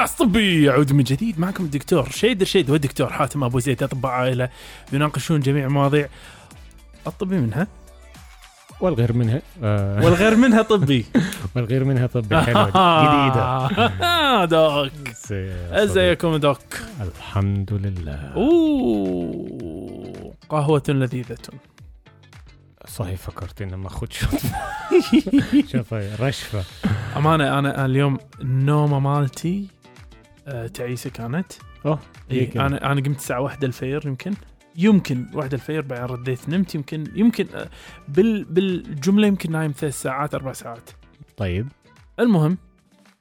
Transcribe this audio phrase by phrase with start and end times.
[0.00, 0.64] بودكاست طبي.
[0.64, 4.48] يعود من جديد معكم الدكتور شيد الشيد والدكتور حاتم أبو زيد أطباء عائلة
[4.92, 6.08] يناقشون جميع مواضيع
[7.06, 7.66] الطبي منها.
[8.80, 9.42] والغير منها.
[9.62, 10.04] آه.
[10.04, 11.06] والغير منها طبي.
[11.56, 12.66] والغير منها طبي حلوة
[13.04, 14.44] جديدة.
[14.54, 14.92] دوك.
[15.08, 16.58] ازيك أزيكم دوك.
[17.00, 18.32] الحمد لله.
[18.34, 20.34] أوه.
[20.48, 21.38] قهوة لذيذة.
[22.88, 24.40] صحيح فكرت اني ما اخذ شوت
[25.72, 26.64] شوف رشفة.
[27.16, 29.66] أمانة أنا اليوم النومة مالتي
[30.74, 31.52] تعيسة كانت.
[31.86, 31.98] أوه
[32.30, 32.66] إيه.
[32.66, 34.34] أنا أنا قمت الساعة واحدة الفير يمكن.
[34.76, 36.74] يمكن واحدة الفير بعدين رديت نمت.
[36.74, 37.68] يمكن يمكن آه،
[38.08, 40.90] بال بالجملة يمكن نايم ثلاث ساعات أربع ساعات.
[41.36, 41.68] طيب.
[42.20, 42.58] المهم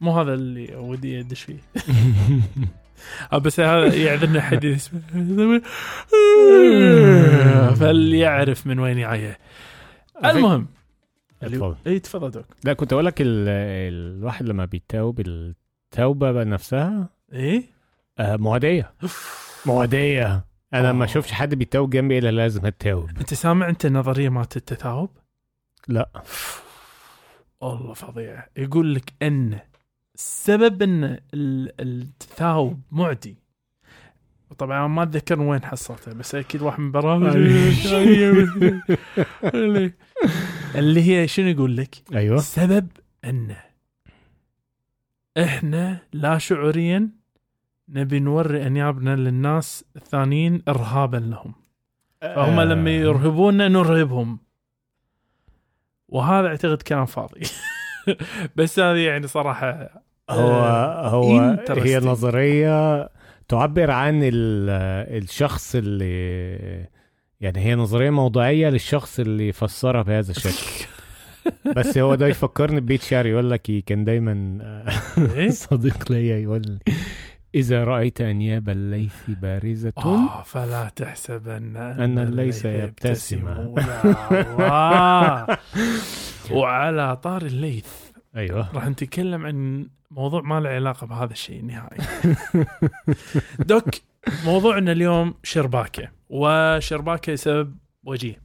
[0.02, 1.60] مو هذا اللي ودي أدش فيه.
[3.34, 5.00] آه، بس هذا يعذرني حد يسمع
[7.80, 9.38] فليعرف من وين جاية
[10.26, 10.68] المهم.
[11.42, 11.76] تفضل.
[11.88, 12.46] اي تفضل دوك.
[12.64, 13.50] لا كنت أقول لك ال...
[13.94, 17.64] الواحد لما بيتوب التوبة نفسها إيه؟
[18.20, 18.94] آه معديه
[19.66, 21.06] معديه أنا ما آه.
[21.06, 25.10] اشوفش حد بيتوب جنبي إلا لازم اتوب أنت سامع أنت النظرية مالت التثاؤب؟
[25.88, 26.10] لا.
[27.62, 28.48] والله فظيع.
[28.58, 29.60] يقول لك إن
[30.16, 33.38] سبب إن ال- التثاؤب معدي.
[34.58, 37.36] طبعا ما أتذكر وين حصلته بس أكيد واحد من برامج
[40.76, 42.38] اللي هي شنو يقول لك؟ أيوه.
[42.38, 42.88] السبب
[43.26, 43.56] إن
[45.38, 47.10] إحنا لا شعوريا
[47.90, 51.54] نبي نوري أنيابنا للناس الثانيين ارهابا لهم
[52.22, 52.66] فهم آه.
[52.66, 54.40] لما يرهبونا نرهبهم آه.
[56.08, 57.42] وهذا أعتقد كلام فاضي
[58.56, 61.40] بس هذه يعني صراحة هو آه، هو.
[61.70, 63.10] هي نظرية
[63.48, 64.70] تعبر عن ال-
[65.24, 66.88] الشخص اللي
[67.42, 70.86] يعني هي نظرية موضوعية للشخص اللي فسرها بهذا الشكل
[71.76, 74.60] بس هو ده يفكرني ببيت شعر يقول لك كان دايما
[75.36, 76.80] إيه؟ صديق ليا يقول لي
[77.56, 83.48] إذا رأيت أنياب الليث بارزة آه فلا تحسبن أن الليث يبتسم.
[86.52, 87.88] وعلى طار الليث.
[88.36, 88.72] أيوه.
[88.74, 91.98] راح نتكلم عن موضوع ما له علاقة بهذا الشيء نهائي.
[93.70, 93.90] دوك
[94.46, 96.12] موضوعنا اليوم شرباكة.
[96.30, 98.42] وشرباكة سبب وجيه.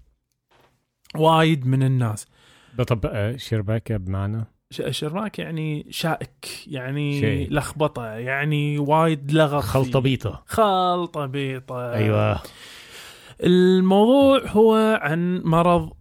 [1.17, 2.27] وايد من الناس.
[2.87, 4.45] طب آه، شرباكة بمعنى؟
[4.75, 7.53] ش- شرباكه يعني شائك يعني شيء.
[7.53, 9.69] لخبطة يعني وايد لغط فيه.
[9.71, 11.93] خلطبيطه خلطة بيطة.
[11.93, 12.41] أيوه.
[13.45, 15.93] الموضوع هو عن مرض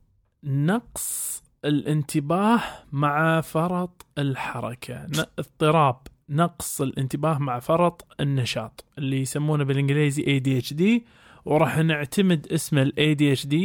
[0.43, 2.59] نقص الانتباه
[2.91, 4.95] مع فرط الحركة.
[5.05, 5.95] ن- اضطراب
[6.29, 11.01] نقص الانتباه مع فرط النشاط اللي يسمونه بالإنجليزي ADHD
[11.45, 13.55] وراح نعتمد اسم ال ADHD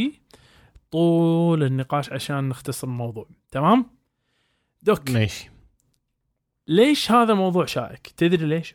[0.91, 3.27] طول النقاش عشان نختصر الموضوع.
[3.51, 3.98] تمام؟
[4.89, 5.11] دوك.
[5.11, 5.51] ماشي.
[6.69, 8.75] ليش هذا موضوع شائك؟ تدري ليش؟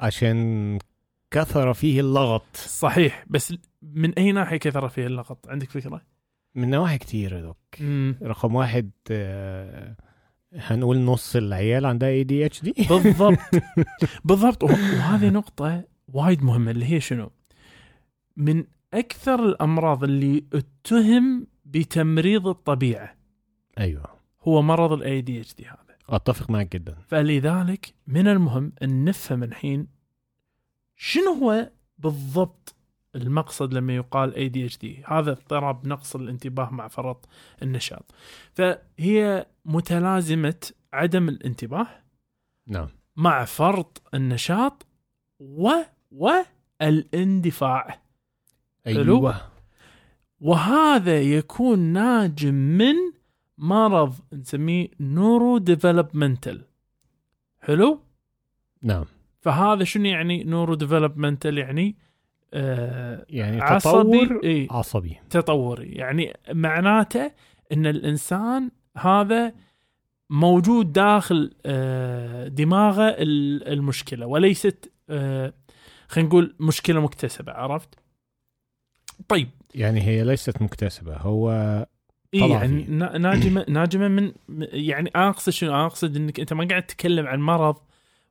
[0.00, 0.78] عشان
[1.30, 2.56] كثر فيه اللغط.
[2.56, 6.02] صحيح بس من أي ناحية كثر فيه اللغط؟ عندك فكرة؟
[6.54, 7.56] من نواحي كتير يا دوك.
[7.80, 8.18] مم.
[8.22, 9.96] رقم واحد آه،
[10.54, 13.38] هنقول نص العيال عندها ADHD بالضبط.
[14.24, 14.62] بالضبط.
[14.64, 17.30] وه- وهذه نقطة وايد مهمة اللي هي شنو؟
[18.36, 18.64] من
[18.94, 23.16] أكثر الأمراض اللي اتهم بتمريض الطبيعة.
[23.78, 24.19] أيوه.
[24.42, 25.96] هو مرض ال ADHD هذا.
[26.08, 26.96] أتفق معك جدا.
[27.08, 29.86] فلذلك من المهم أن نفهم الحين
[30.96, 32.74] شنو هو بالضبط
[33.14, 37.28] المقصد لما يقال ADHD هذا اضطراب نقص الانتباه مع فرط
[37.62, 38.14] النشاط.
[38.52, 41.86] فهي متلازمة عدم الانتباه
[42.66, 42.88] نعم.
[43.16, 44.86] مع فرط النشاط
[45.40, 45.70] و
[46.80, 48.00] والاندفاع.
[48.86, 49.50] أيوه.
[50.40, 52.94] وهذا يكون ناجم من
[53.60, 56.64] مرض نسميه neurodevelopmental
[57.60, 58.00] حلو؟
[58.82, 59.04] نعم.
[59.40, 61.96] فهذا شنو يعني neurodevelopmental يعني
[62.54, 65.18] آه يعني عصبي تطور إيه عصبي.
[65.30, 65.88] تطوري.
[65.92, 67.32] يعني معناته
[67.72, 69.54] إن الإنسان هذا
[70.30, 75.52] موجود داخل آه، دماغه ال- المشكلة وليست آه،
[76.08, 77.94] خلينا نقول مشكلة مكتسبة عرفت؟
[79.28, 79.48] طيب.
[79.74, 81.50] يعني هي ليست مكتسبة هو
[82.34, 82.82] طلع يعني
[83.18, 84.32] ناجمه ناجمة من
[84.72, 87.76] يعني أقصد شنو؟ أقصد إنك أنت ما قاعد تتكلم عن مرض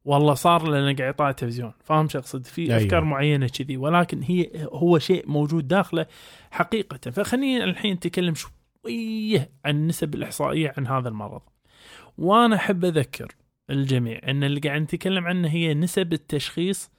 [0.05, 1.73] والله صار لنا قاعد يطلع التلفزيون.
[1.83, 2.77] فاهم شو أقصد؟ في أيوة.
[2.77, 3.77] أفكار معينة كذي.
[3.77, 6.05] ولكن هي هو شيء موجود داخله
[6.51, 7.11] حقيقة.
[7.11, 11.41] فخلينا الحين نتكلم شوية عن النسب الإحصائية عن هذا المرض.
[12.17, 13.35] وأنا أحب أذكر
[13.69, 16.89] الجميع إن اللي قاعد نتكلم عنه هي نسب التشخيص.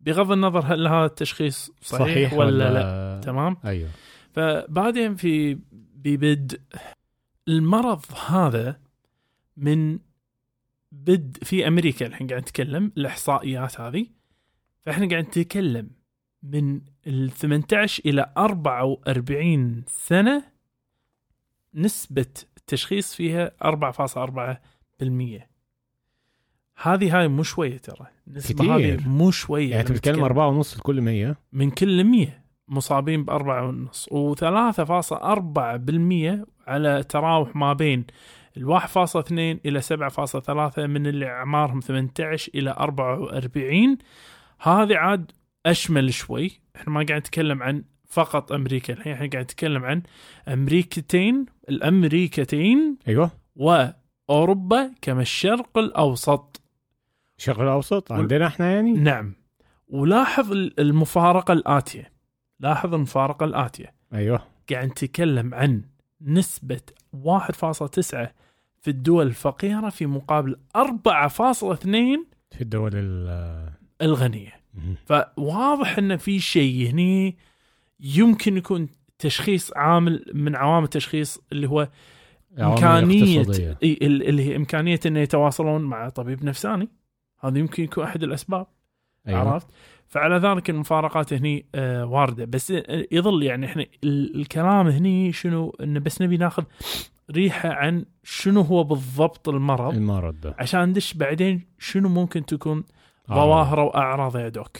[0.00, 3.20] بغض النظر هل هذا التشخيص صحيح, صحيح ولا, لا.
[3.24, 3.88] تمام؟ أيوه.
[4.32, 5.58] فبعدين في
[6.04, 6.60] ببدء
[7.48, 8.80] المرض هذا
[9.56, 9.98] من
[10.92, 14.06] بد في أمريكا الحين قاعد نتكلم الإحصائيات هذه.
[14.86, 15.90] فإحنا قاعد نتكلم
[16.42, 20.44] من ال 18 إلى 44 سنة
[21.74, 22.26] نسبة
[22.56, 25.50] التشخيص فيها 4.4%
[26.82, 28.06] هذه هاي مو شوية ترى.
[28.28, 28.76] النسبة.
[28.76, 30.24] هذه مو شوية يعني تتكلم.
[30.24, 32.39] أربعة ونص لكل 100 من كل 100
[32.70, 34.12] مصابين بأربعة ونص و3.4%
[36.66, 38.06] على تراوح ما بين
[38.56, 43.98] ال 1.2 إلى 7.3 من اللي أعمارهم 18 إلى 44
[44.60, 45.32] هذه عاد
[45.66, 46.50] أشمل شوي.
[46.76, 50.02] إحنا ما قاعد نتكلم عن فقط أمريكا الحين إحنا قاعد نتكلم عن
[50.48, 53.30] أمريكتين الأمريكتين أيوه.
[53.56, 56.60] وأوروبا كما الشرق الأوسط.
[57.38, 59.34] الشرق الأوسط عندنا إحنا يعني؟ نعم.
[59.88, 62.09] ولاحظ المفارقة الآتية.
[62.60, 63.94] لاحظ المفارقة الآتية.
[64.12, 64.42] أيوه.
[64.70, 65.82] قاعد نتكلم عن
[66.20, 66.80] نسبة
[67.12, 68.34] 1.9
[68.80, 70.86] في الدول الفقيرة في مقابل 4.2
[72.50, 73.70] في الدول ال
[74.02, 74.60] الغنية.
[74.74, 74.96] مهم.
[75.06, 77.36] فواضح إن في شيء هني
[78.00, 81.88] يمكن يكون تشخيص عامل من عوامل التشخيص اللي هو
[82.58, 83.42] إمكانية
[83.82, 86.88] اللي هي إمكانية إنه يتواصلون مع طبيب نفساني.
[87.40, 88.66] هذا يمكن يكون أحد الأسباب.
[89.28, 89.38] أيوة.
[89.38, 89.66] عرفت؟
[90.10, 92.44] فعلى ذلك المفارقات هني آه واردة.
[92.44, 96.64] بس آه، يظل يعني إحنا ال- الكلام هني شنو؟ إنه بس نبي ناخذ
[97.30, 100.54] ريحة عن شنو هو بالضبط المرض المرض ده.
[100.58, 102.84] عشان ندش بعدين شنو ممكن تكون
[103.30, 103.34] آه.
[103.34, 104.76] ظواهره وأعراضه يا دوك.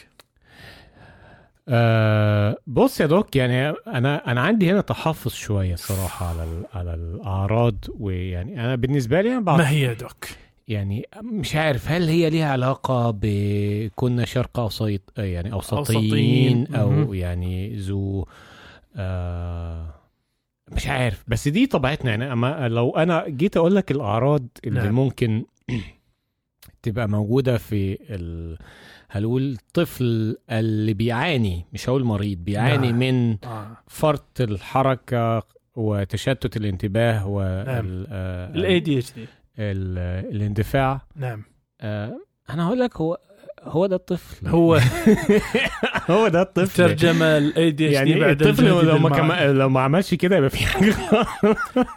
[1.69, 7.75] آه بص يا دوك يعني أنا أنا عندي هنا تحفظ شوية الصراحه على على الأعراض
[7.99, 10.25] ويعني أنا بالنسبة لي أنا ما هي يا دوك؟
[10.71, 17.15] يعني مش عارف هل هي ليها علاقة بكنا شرق اوسط يعني أوسطيين، أو مهم.
[17.15, 18.27] يعني ذو
[18.97, 19.95] آه
[20.73, 24.95] مش عارف بس دي طبيعتنا يعني أما لو أنا جيت أقول لك الأعراض اللي نعم.
[24.95, 25.45] ممكن
[26.83, 28.59] تبقى موجودة في ال...
[29.11, 32.99] هنقول الطفل اللي بيعاني مش هقول مريض بيعاني نعم.
[32.99, 33.77] من آه.
[33.87, 35.43] فرط الحركة
[35.77, 37.29] وتشتت الانتباه نعم.
[37.29, 38.07] وال
[38.57, 39.27] ال ADHD
[39.61, 41.01] الاندفاع.
[41.17, 41.43] نعم.
[41.81, 42.19] آه،
[42.51, 43.19] أنا هقول لك هو
[43.63, 44.47] هو ده الطفل.
[44.57, 44.81] هو.
[46.11, 46.77] هو ده الطفل.
[46.77, 49.09] ترجمة ال ADHD يعني بعد الطفل لو ما.
[49.17, 50.95] كما لو ما عملش كده يبقى في حاجة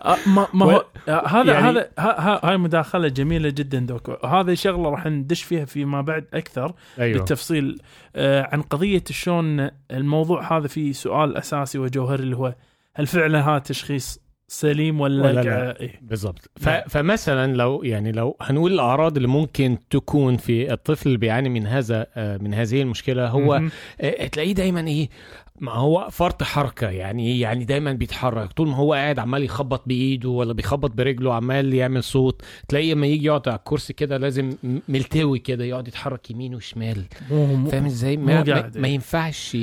[0.06, 4.26] آه، ما ما هو آه، هذا يعني- هذا ها- ها- هاي مداخلة جميلة جدا دوك.
[4.26, 7.18] هذه شغلة راح ندش فيها فيما بعد أكثر أيوه.
[7.18, 7.82] بالتفصيل.
[8.16, 12.56] آه، عن قضية شلون الموضوع هذا فيه سؤال أساسي وجوهري اللي هو
[12.96, 14.20] هل فعلا هذا تشخيص
[14.54, 16.50] سليم ولا, ولا لا؟ إيه؟ بالظبط.
[16.88, 22.08] فمثلا لو يعني لو هنقول الأعراض اللي ممكن تكون في الطفل اللي بيعاني من هذا
[22.16, 23.62] آه، من هذه المشكلة هو.
[24.02, 25.10] آه، تلاقيه دايما إيه
[25.62, 29.84] ما هو فرط حركة يعني إيه يعني دايما بيتحرك طول ما هو قاعد عمال يخبط
[29.88, 34.56] بإيده ولا بيخبط برجله عمال يعمل صوت تلاقيه لما يجي يقعد على الكرسي كده لازم
[34.90, 37.04] ملتوي كده يقعد يتحرك يمين وشمال
[37.70, 38.72] فاهم إزاي ما, ما.
[38.76, 39.56] ما ينفعش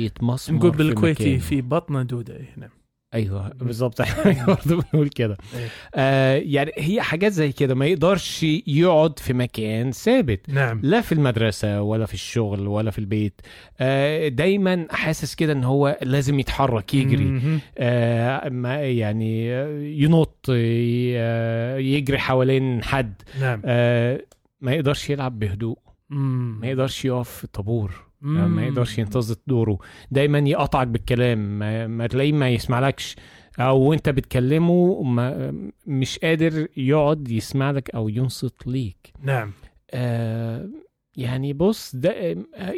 [0.71, 1.39] في بالكويتي.
[1.39, 2.80] في بطنة دودة إيه، نعم
[3.13, 4.01] أيوه بالظبط.
[4.01, 5.37] إحنا برضه بنقول كده.
[5.55, 5.67] إيه.
[5.95, 10.49] آه يعني هي حاجات زي كده ما يقدرش يقعد في مكان ثابت.
[10.49, 10.79] نعم.
[10.83, 13.41] لا في المدرسة ولا في الشغل ولا في البيت.
[13.79, 17.59] آه دايما حاسس كده إن هو لازم يتحرك يجري.
[17.77, 23.21] آه ما يعني آه، ينط آه، يجري حوالين حد.
[23.41, 23.61] نعم.
[23.65, 24.21] آه
[24.61, 25.77] ما يقدرش يلعب بهدوء.
[26.09, 29.79] ما يقدرش يقف في الطابور ما يقدرش ينتظر دوره.
[30.11, 33.15] دايما يقطعك بالكلام ما, ما تلاقيه ما يسمعلكش.
[33.59, 35.53] أو انت بتكلمه ما
[35.87, 39.13] مش قادر يقعد يسمع لك أو ينصت ليك.
[39.23, 39.51] نعم.
[39.91, 40.69] آه
[41.17, 42.73] يعني بص ده آه،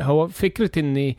[0.00, 1.14] هو فكرة إن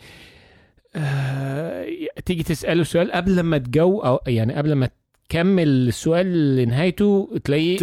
[0.96, 1.88] آه
[2.26, 4.90] تيجي تسأله سؤال قبل ما تجاوب أو يعني قبل ما
[5.30, 7.78] تكمل السؤال لنهايته تلاقيه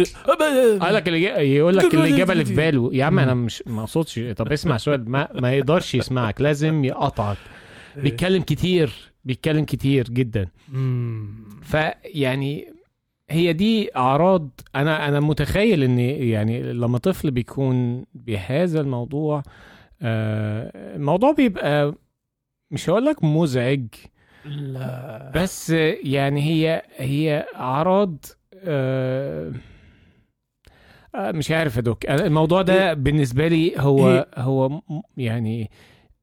[0.79, 1.23] قال لك اللي
[1.55, 2.89] يقول لك الإجابة اللي في باله.
[2.93, 4.19] يا عم أنا مش ما أقصدش.
[4.19, 7.37] طب اسمع سؤال ما, ما يقدرش يسمعك لازم يقطعك
[7.95, 8.91] بيتكلم كتير
[9.25, 10.47] بيتكلم كتير جدا.
[11.61, 12.73] فيعني
[13.29, 19.43] هي دي أعراض أنا أنا متخيل إن يعني لما طفل بيكون بهذا الموضوع
[20.01, 21.95] آه، الموضوع بيبقى
[22.71, 23.85] مش هقول لك مزعج
[24.47, 25.69] لا بس
[26.03, 28.25] يعني هي هي اعراض
[28.63, 29.51] آه،
[31.15, 32.05] آه، مش عارف يا دوك.
[32.05, 34.81] الموضوع ده بالنسبة لي هو هو
[35.17, 35.69] يعني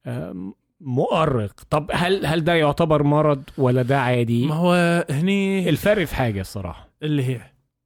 [0.05, 1.51] آه، مؤرق.
[1.69, 6.41] طب هل هل ده يعتبر مرض ولا ده عادي؟ ما هو هني الفرق في حاجة
[6.41, 6.89] الصراحة.
[7.03, 7.41] اللي هي؟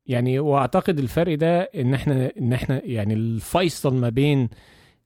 [0.06, 4.50] يعني وأعتقد الفرق ده إن إحنا إن إحنا يعني الفيصل ما بين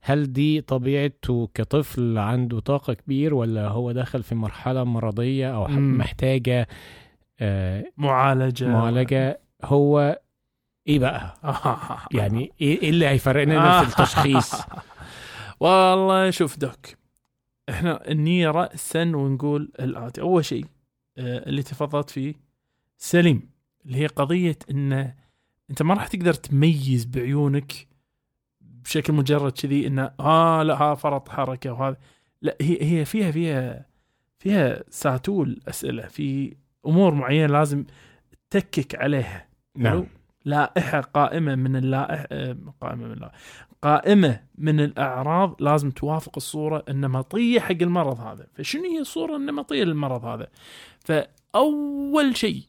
[0.05, 5.97] هل دي طبيعته كطفل عنده طاقة كبير ولا هو دخل في مرحلة مرضية مم.
[5.97, 6.67] محتاجة
[7.39, 10.19] آه معالجة معالجة هو
[10.87, 11.37] إيه بقى
[12.19, 13.83] يعني إيه إيه اللي هيفرقنا آه.
[13.83, 14.53] في التشخيص
[15.59, 16.85] والله شوف دوك
[17.69, 20.65] إحنا النية رأسا ونقول الآتي أول شيء
[21.17, 22.33] آه، اللي تفضلت فيه
[22.97, 23.49] سليم
[23.85, 25.13] اللي هي قضية إن
[25.69, 27.87] أنت ما راح تقدر تميز بعيونك
[28.83, 31.97] بشكل مجرد كذي إنه آه لا ها فرط حركة وهذا.
[32.41, 33.85] لا هي هي فيها فيها
[34.39, 36.07] فيها ساتول أسئلة.
[36.07, 37.85] في أمور معينة لازم
[38.49, 39.47] تتكك عليها.
[39.75, 40.05] نعم.
[40.45, 43.35] لائحة قائمة من اللائحة آه، قائمة من اللائحة.
[43.81, 48.47] قائمة من الأعراض لازم توافق الصورة النمطية حق المرض هذا.
[48.53, 50.47] فشنو هي الصورة النمطية للمرض هذا؟
[50.99, 52.63] فأول شيء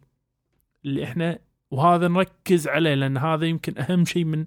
[0.84, 1.38] اللي إحنا
[1.70, 4.46] وهذا نركز عليه لأن هذا يمكن أهم شيء من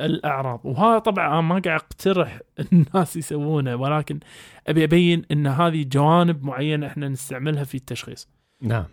[0.00, 2.40] الأعراض وهذا طبعا أنا ما قاعد أقترح
[2.72, 4.20] الناس يسوونه ولكن
[4.66, 8.28] أبي أبين أن هذه جوانب معينة إحنا نستعملها في التشخيص.
[8.60, 8.84] نعم.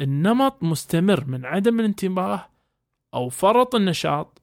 [0.00, 2.48] النمط مستمر من عدم الانتباه
[3.14, 4.42] أو فرط النشاط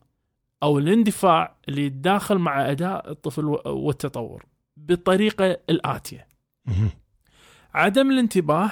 [0.64, 4.46] أو الاندفاع اللي يتداخل مع أداء الطفل والتطور
[4.78, 6.28] بالطريقة الآتية.
[7.74, 8.72] عدم الانتباه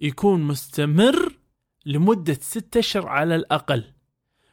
[0.00, 1.38] يكون مستمر
[1.86, 3.84] لمدة ستة أشهر على الأقل.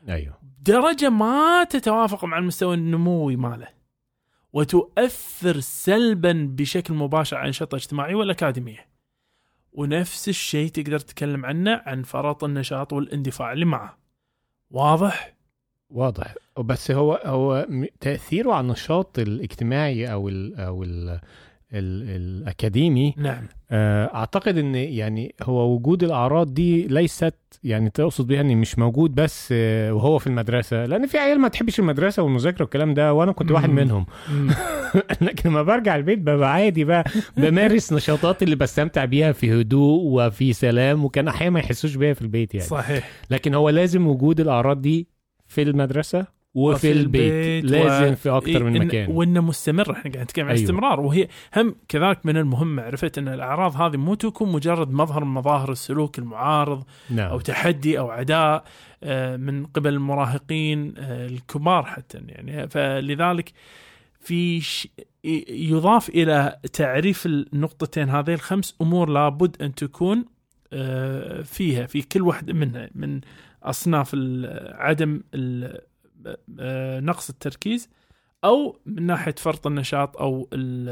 [0.09, 0.36] أيوه.
[0.61, 3.67] درجه ما تتوافق مع المستوى النموي ماله.
[4.53, 8.87] وتؤثر سلبا بشكل مباشر على الانشطه الاجتماعيه والأكاديمية.
[9.71, 13.97] ونفس الشيء تقدر تتكلم عنه عن فرط النشاط والاندفاع اللي معه.
[14.71, 15.33] واضح؟
[15.89, 16.35] واضح.
[16.57, 17.67] بس هو هو
[17.99, 21.21] تأثيره على النشاط الاجتماعي أو ال أو ال
[21.73, 23.13] الأكاديمي.
[23.17, 23.47] نعم.
[23.71, 27.33] آه، أعتقد إن يعني هو وجود الأعراض دي ليست
[27.63, 30.85] يعني تقصد بيها ان مش موجود بس آه، وهو في المدرسة.
[30.85, 33.69] لأن في عيال ما تحبش المدرسة والمذاكرة والكلام ده وأنا كنت واحد.
[33.69, 34.05] منهم.
[35.21, 37.03] لكن لما برجع البيت ببقى عادي بقى
[37.37, 42.21] بمارس نشاطات اللي بستمتع بيها في هدوء وفي سلام وكان أحيانا ما يحسوش بيها في
[42.21, 42.67] البيت يعني.
[42.67, 43.09] صحيح.
[43.29, 45.07] لكن هو لازم وجود الأعراض دي
[45.47, 49.11] في المدرسة؟ وفي البيت, لازم في أكتر من مكان.
[49.11, 50.63] وإنه مستمر إحنا قاعد نتكلم عن أيوه.
[50.63, 50.99] استمرار.
[50.99, 55.71] وهي هم كذلك من المهم معرفة إن الأعراض هذه مو تكون مجرد مظهر من مظاهر
[55.71, 57.29] السلوك المعارض نعم.
[57.29, 58.63] أو تحدي أو عداء
[59.03, 62.67] آه، من قبل المراهقين آه، الكبار حتى يعني.
[62.69, 63.53] فلذلك
[64.19, 64.87] في ش...
[65.49, 70.25] يضاف إلى تعريف النقطتين هذه الخمس أمور لابد أن تكون
[70.73, 73.21] آه، فيها في كل واحدة منها من
[73.63, 74.15] أصناف
[74.73, 75.81] عدم ال-
[76.99, 77.89] نقص التركيز
[78.43, 80.89] أو من ناحية فرط النشاط أو ال...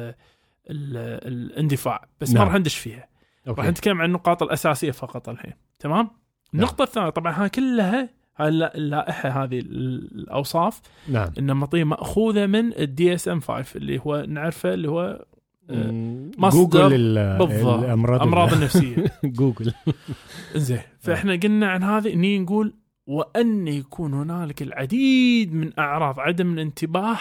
[0.70, 0.98] ال...
[1.28, 2.06] الاندفاع.
[2.22, 2.48] بس ما نعم.
[2.48, 3.08] راح ندش فيها.
[3.48, 3.66] راح.
[3.66, 5.54] نتكلم عن النقاط الأساسية فقط الحين.
[5.80, 6.10] تمام؟
[6.54, 8.10] النقطة الثانية طبعا ها كلها
[8.42, 11.30] اللائحة هذه ال- الأوصاف نعم.
[11.38, 15.26] النمطيه مأخوذة من ال DSM 5 اللي هو نعرفه اللي هو
[15.70, 17.84] آه، جوجل بالضبط.
[17.84, 19.06] الأمراض أمراض ال- النفسية.
[19.24, 19.74] جوجل.
[20.56, 22.74] زين فإحنا قلنا عن هذه اني نقول
[23.08, 27.18] وأن يكون هنالك العديد من اعراض عدم الانتباه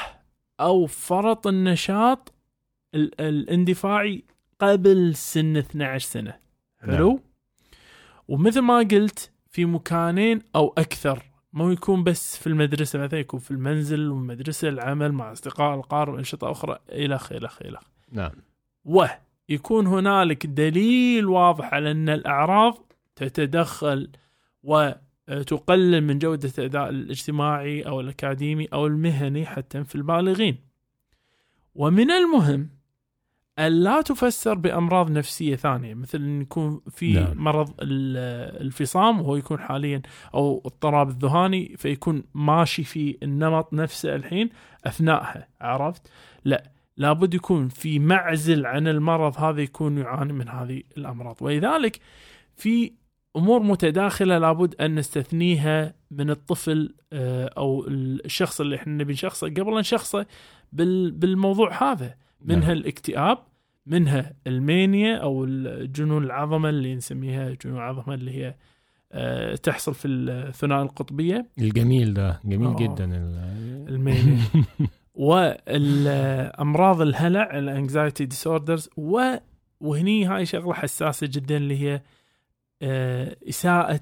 [0.60, 2.32] أو فرط النشاط
[2.94, 4.24] ال- الاندفاعي
[4.60, 6.34] قبل سن 12 سنة.
[6.80, 7.18] حلو؟ نعم.
[8.28, 11.22] ومثل ما قلت في مكانين أو أكثر.
[11.52, 16.50] مو يكون بس في المدرسة مثلا يكون في المنزل والمدرسة العمل مع أصدقاء القارب وانشطه
[16.50, 18.30] أخرى الخ الخ الخ نعم.
[18.84, 24.08] ويكون هنالك دليل واضح على أن الاعراض تتدخل
[25.28, 30.56] وتقلل من جودة الأداء الاجتماعي أو الأكاديمي أو المهني حتى في البالغين.
[31.74, 32.68] ومن المهم
[33.58, 37.44] ألا تفسر بأمراض نفسية ثانية مثل أن يكون في نعم.
[37.44, 40.02] مرض ال- الفصام وهو يكون حاليا
[40.34, 44.48] أو اضطراب الذهاني فيكون ماشي في النمط نفسه الحين
[44.86, 46.08] أثناءها عرفت؟
[46.44, 52.00] لا لابد يكون في معزل عن المرض هذا يكون يعاني من هذه الأمراض ولذلك
[52.56, 52.92] في
[53.36, 59.48] أمور متداخلة لابد أن نستثنيها من الطفل آه، أو الشخص اللي إحنا نبي نشخصه.
[59.48, 60.26] قبل نشخصه
[60.72, 62.14] بال- بالموضوع هذا.
[62.44, 62.70] منها نعم.
[62.76, 63.38] الاكتئاب
[63.86, 68.54] منها المانيا أو الجنون العظمة اللي نسميها جنون العظمه اللي هي
[69.12, 71.46] آه، تحصل في الثنائي القطبية.
[71.58, 72.40] الجميل ده.
[72.44, 72.76] جميل آه.
[72.76, 73.04] جدا.
[73.04, 74.38] ال- mania.
[75.14, 78.90] والأمراض الهلع ال anxiety disorders
[79.80, 82.02] وهني هاي شغلة حساسة جدا اللي هي
[82.82, 84.00] إساءة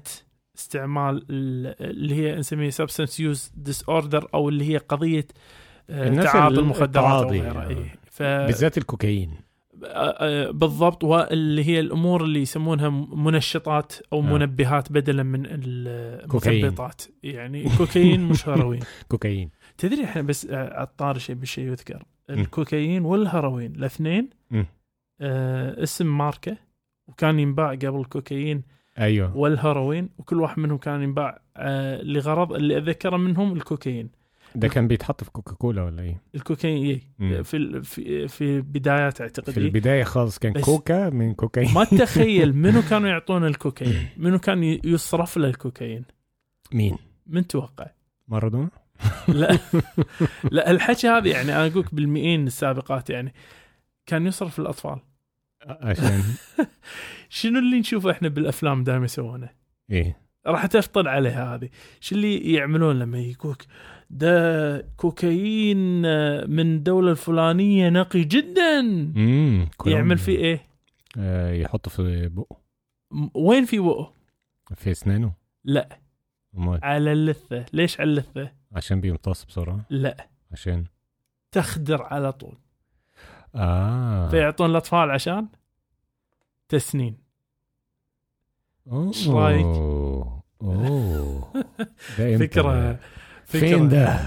[0.57, 5.27] استعمال ال- اللي هي نسميها substance use disorder أو اللي هي قضية
[5.89, 7.69] آه، تعاطي ال- المخدرات أو التعاطي، غيرها آه.
[7.69, 7.95] إيه.
[8.05, 9.31] ف بالذات الكوكايين
[9.85, 14.21] آه، بالضبط واللي هي الأمور اللي يسمونها منشطات أو آه.
[14.21, 15.43] منبهات بدلا من.
[15.47, 18.79] المثبطات يعني كوكايين مش هيروين
[19.11, 24.29] كوكايين تدري إحنا بس آه، الطار شيء بالشيء يذكر الكوكايين والهيروين الأثنين.
[25.21, 26.57] آه اسم ماركة
[27.07, 28.63] وكان ينباع قبل الكوكايين
[28.99, 34.09] أيوه والهيروين وكل واحد منهم كان ينباع آه لغرض اللي أتذكره منهم الكوكايين
[34.55, 37.43] ده كان بيتحط في كوكاكولا ولا إيه؟ الكوكايين إيه مم.
[37.43, 39.65] في في في بدايات أعتقد في إيه.
[39.65, 45.37] البداية خالص كان كوكا من كوكايين ما تتخيل منو كانوا يعطون الكوكايين منو كان يصرف
[45.37, 46.05] له الكوكايين
[46.71, 47.87] مين؟ من توقع
[48.27, 48.69] مارادونا؟
[49.27, 49.57] لا
[50.51, 53.33] لا الحكي هذا يعني أنا أقولك بالمئين السابقات يعني
[54.05, 54.99] كان يصرف للاطفال
[55.67, 56.23] عشان.
[57.29, 59.49] شنو اللي نشوفه إحنا بالأفلام دائما يسوونه؟
[59.91, 60.17] إيه؟
[60.47, 61.69] راح تفطن عليها هذه.
[61.99, 63.65] شو اللي يعملون لما يقولك
[64.09, 68.79] ده كوكايين آه، من الدولة الفلانية نقي جدا.
[68.79, 70.67] امم يعمل فيه إيه؟
[71.17, 72.57] آه يحطه في بقه.
[73.33, 74.13] وين في بقه؟
[74.75, 75.99] في أسنانه؟ لا.
[76.57, 76.79] أمال.
[76.83, 77.65] على اللثة.
[77.73, 80.27] ليش على اللثة؟ عشان بيمتص بسرعة؟ لا.
[80.51, 80.85] عشان.
[81.51, 82.57] تخدر على طول.
[83.55, 85.47] آه فيعطون الأطفال عشان
[86.69, 87.17] تسنين
[88.91, 89.07] أوه.
[89.07, 91.53] إيش رأيك؟ أوه
[92.19, 92.99] ده
[93.45, 94.05] فين ده؟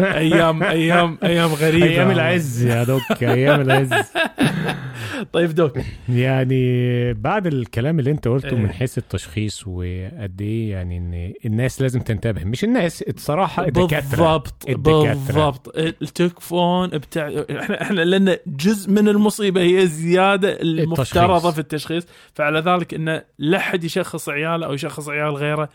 [0.00, 3.90] أيام أيام أيام غريبة أيام العز يا دوك أيام العز
[5.32, 8.54] طيب دوك يعني بعد الكلام اللي أنت قلته إيه.
[8.54, 14.70] من حيث التشخيص وقد إيه يعني إن الناس لازم تنتبه مش الناس الصراحة الدكاترة بالضبط.
[14.70, 21.50] بالضبط التكفون بتاع إحنا إحنا لأن جزء من المصيبة هي الزياده المفترضة.
[21.50, 25.68] في التشخيص فعلى ذلك انه لا حد يشخص عياله أو يشخص عيال غيره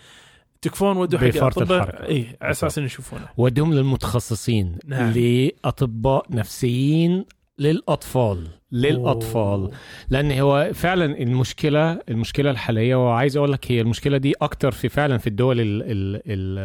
[0.65, 2.07] تكفون ودوا حق بفرط أطباء الحركة.
[2.07, 5.11] اي على أساس إنه يشوفونه وديهم للمتخصصين نعم.
[5.11, 7.25] لأطباء نفسيين
[7.59, 9.71] للأطفال للأطفال أوه.
[10.09, 15.17] لأن هو فعلا المشكلة المشكلة الحالية وعايز أقول لك هي المشكلة دي أكتر في فعلا
[15.17, 16.59] في الدول ال ال ال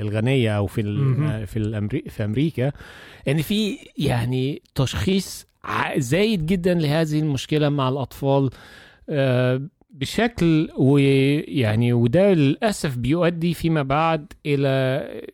[0.00, 0.80] الغنية أو في.
[0.80, 2.72] ال في الأمري في أمريكا
[3.28, 5.46] ان في يعني تشخيص
[5.96, 8.50] زايد جدا لهذه المشكلة مع الأطفال
[9.08, 9.62] آه،
[9.96, 14.68] بشكل ويعني وده للأسف بيؤدي فيما بعد إلى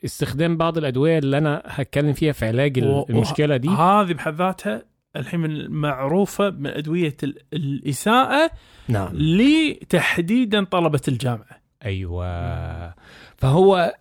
[0.05, 3.69] استخدام بعض الأدوية اللي أنا هتكلم فيها في علاج و- المشكلة دي.
[3.69, 4.83] هذه بحد ذاتها
[5.17, 8.51] الحين معروفه من أدوية ال- الإساءة
[8.89, 9.09] نعم.
[9.17, 11.61] لتحديدا طلبة الجامعة.
[11.85, 12.95] أيوه.
[13.37, 13.95] فهو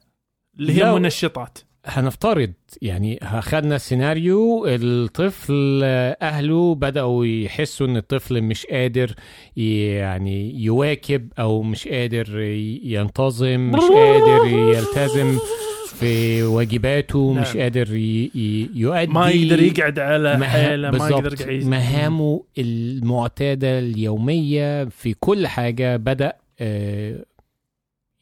[0.59, 5.79] اللي هي المنشطات هنفترض يعني أخذنا سيناريو الطفل
[6.21, 9.11] أهله بدأوا يحسوا إن الطفل مش قادر
[9.57, 12.39] يعني يواكب أو مش قادر
[12.83, 15.37] ينتظم مش قادر يلتزم
[15.99, 17.57] في واجباته مش نعم.
[17.59, 21.33] قادر ي- ي- يؤدي ما يقدر يقعد على مها- حيله ما يقدر.
[21.41, 26.33] يقعد مهامه المعتادة اليومية في كل حاجة بدأ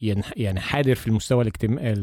[0.02, 1.94] آه، ين- يعني حادر في المستوى الاجتماع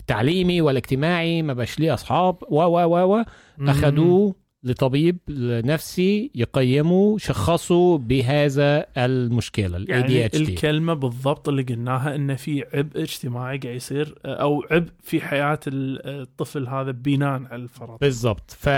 [0.00, 3.24] التعليمي والاجتماعي ما بقاش ليه أصحاب و و و و.
[3.60, 5.18] اخذوه لطبيب
[5.64, 13.02] نفسي يقيمه شخصوا بهذا المشكلة ال يعني ADHD الكلمة بالضبط اللي قلناها انه في عبء
[13.02, 17.98] اجتماعي قاعد يصير أو عبء في حياة ال- الطفل هذا بناء على الفرض.
[18.00, 18.50] بالضبط.
[18.50, 18.68] ف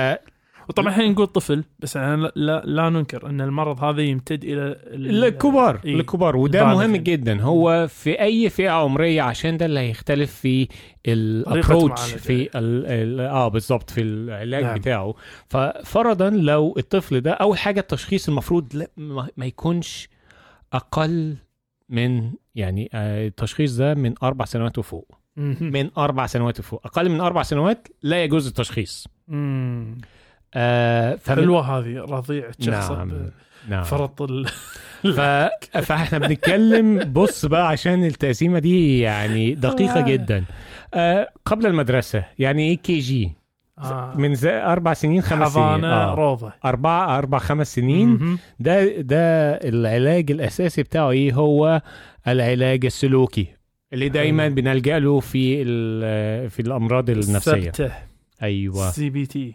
[0.69, 4.63] وطبعا إحنا نقول طفل بس أنا لا, لا, لا ننكر أن المرض هذا يمتد إلى
[4.63, 5.95] ال- الكبار إيه.
[5.95, 6.99] الكبار وده مهم يعني.
[6.99, 10.69] جدا هو في أي فئة عمرية عشان ده اللي هيختلف في
[11.07, 12.01] الابروتش.
[12.15, 14.75] في ال آه بالظبط في العلاج نعم.
[14.79, 15.15] بتاعه
[15.49, 18.89] ففرضا لو الطفل ده أول حاجة التشخيص المفروض لا
[19.37, 20.09] ما يكونش
[20.73, 21.37] أقل
[21.89, 25.19] من يعني آه، التشخيص ده من أربع سنوات وفوق.
[25.61, 29.07] من أربع سنوات وفوق أقل من أربع سنوات لا يجوز التشخيص.
[30.55, 33.31] آه فمن حلوة هذه رضيع شخص نعم
[33.69, 33.83] نعم.
[33.85, 34.47] فرط ال...
[35.17, 35.21] ف...
[35.79, 40.07] فاحنا بنتكلم بص بقى عشان التقسيمة دي يعني دقيقة آه.
[40.09, 40.45] جدا.
[40.95, 43.33] آه قبل المدرسة يعني إيه كي جي؟
[43.79, 44.15] آه.
[44.17, 45.85] من زي أربع سنين خمس سنين.
[45.85, 46.15] آه.
[46.15, 46.53] روضة.
[46.65, 48.09] أربع أربع خمس سنين.
[48.09, 48.39] مهم.
[48.61, 51.83] ده ده العلاج الأساسي بتاعه إيه؟ هو
[52.29, 53.47] العلاج السلوكي
[53.93, 54.49] اللي دايما.
[54.49, 55.65] بنلجأ له في
[56.49, 57.53] في الأمراض النفسية.
[57.53, 57.93] ال CBT
[58.43, 58.91] أيوه.
[58.91, 59.55] CBT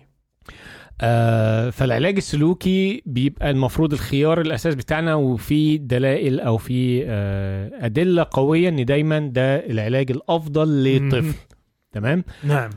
[1.02, 8.70] آه فالعلاج السلوكي بيبقى المفروض الخيار الأساس بتاعنا وفي دلائل أو في آه أدلة قوية
[8.70, 11.34] إن دايما ده العلاج الأفضل للطفل.
[11.92, 12.70] تمام؟ نعم.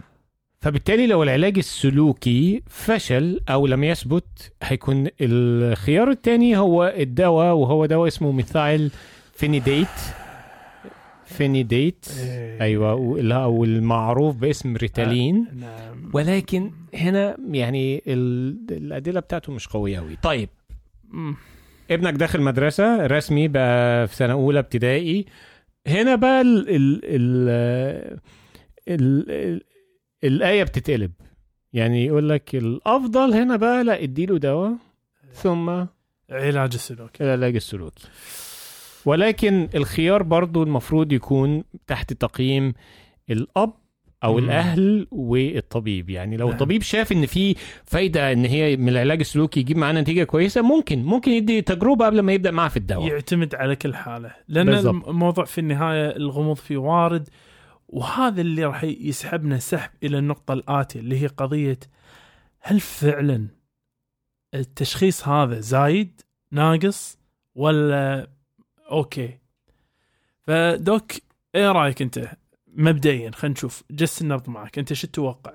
[0.60, 8.08] فبالتالي لو العلاج السلوكي فشل أو لم يثبت هيكون الخيار الثاني هو الدواء وهو دواء
[8.08, 8.90] اسمه methyl
[9.34, 9.86] phenidate
[11.24, 12.06] phenidate.
[12.60, 15.46] أيوه واللي هو المعروف باسم ريتالين.
[15.60, 16.10] نعم.
[16.12, 20.48] ولكن هنا يعني ال- الأدلة بتاعته مش قوية قوي طيب.
[21.90, 25.26] ابنك داخل مدرسة رسمي بقى في سنة أولى ابتدائي.
[25.86, 27.48] هنا بقى ال ال ال
[28.88, 29.62] ال ال
[30.24, 31.12] الآية بتتقلب.
[31.72, 34.72] يعني يقول لك الأفضل هنا بقى لا اديله دواء
[35.32, 35.68] ثم
[36.30, 37.22] علاج السلوك.
[37.22, 38.08] العلاج السلوكي
[39.04, 42.74] ولكن الخيار برضو المفروض يكون تحت تقييم
[43.30, 43.72] الأب
[44.24, 44.44] أو مم.
[44.44, 46.54] الأهل والطبيب يعني لو نعم.
[46.54, 51.04] الطبيب شاف إن في فايدة إن هي من العلاج السلوكي يجيب معانا نتيجة كويسة ممكن
[51.04, 55.08] ممكن يدي تجربة قبل ما يبدأ معاه في الدواء يعتمد على كل حاله لأن بالضبط.
[55.08, 57.28] الموضوع في النهاية الغموض فيه وارد
[57.88, 61.78] وهذا اللي راح يسحبنا سحب إلى النقطة الآتية اللي هي قضية
[62.60, 63.48] هل فعلا
[64.54, 67.18] التشخيص هذا زايد ناقص
[67.54, 68.30] ولا
[68.90, 69.38] أوكي
[70.40, 71.12] فدوك
[71.54, 72.30] إيه رأيك أنت
[72.76, 73.82] مبدئيا خلينا نشوف.
[73.90, 74.78] جس النبض معك.
[74.78, 75.52] أنت شو تتوقع؟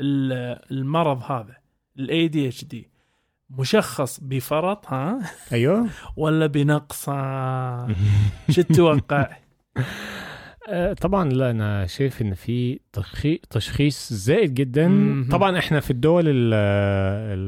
[0.00, 1.56] ال- المرض هذا
[1.98, 2.90] ال ADHD
[3.50, 5.18] مشخص بفرط ها؟
[5.52, 5.88] أيوه.
[6.16, 7.86] ولا بنقصة؟
[8.54, 9.36] شو تتوقع؟
[10.68, 14.88] آه، طبعا لا أنا شايف إن في تشخي- تشخيص زائد جدا.
[15.30, 16.54] طبعا إحنا في الدول ال-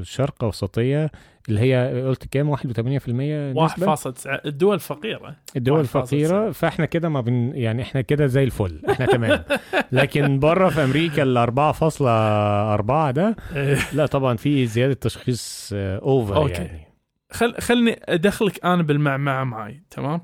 [0.01, 1.11] الشرق الاوسطيه
[1.49, 5.97] اللي هي قلت كام 1.8% نسبة؟ 1.9 الدول الفقيره الدول 1.9.
[5.97, 9.45] الفقيره فاحنا كده ما بن يعني إحنا كده زي الفل إحنا تمام
[9.93, 13.79] لكن بره في أمريكا ال 4.4 ده إيه.
[13.93, 16.53] لا طبعا في زيادة تشخيص آه، over أوكي.
[16.53, 16.89] يعني
[17.31, 20.21] خل خلني أدخلك أنا بالمعمعة معي تمام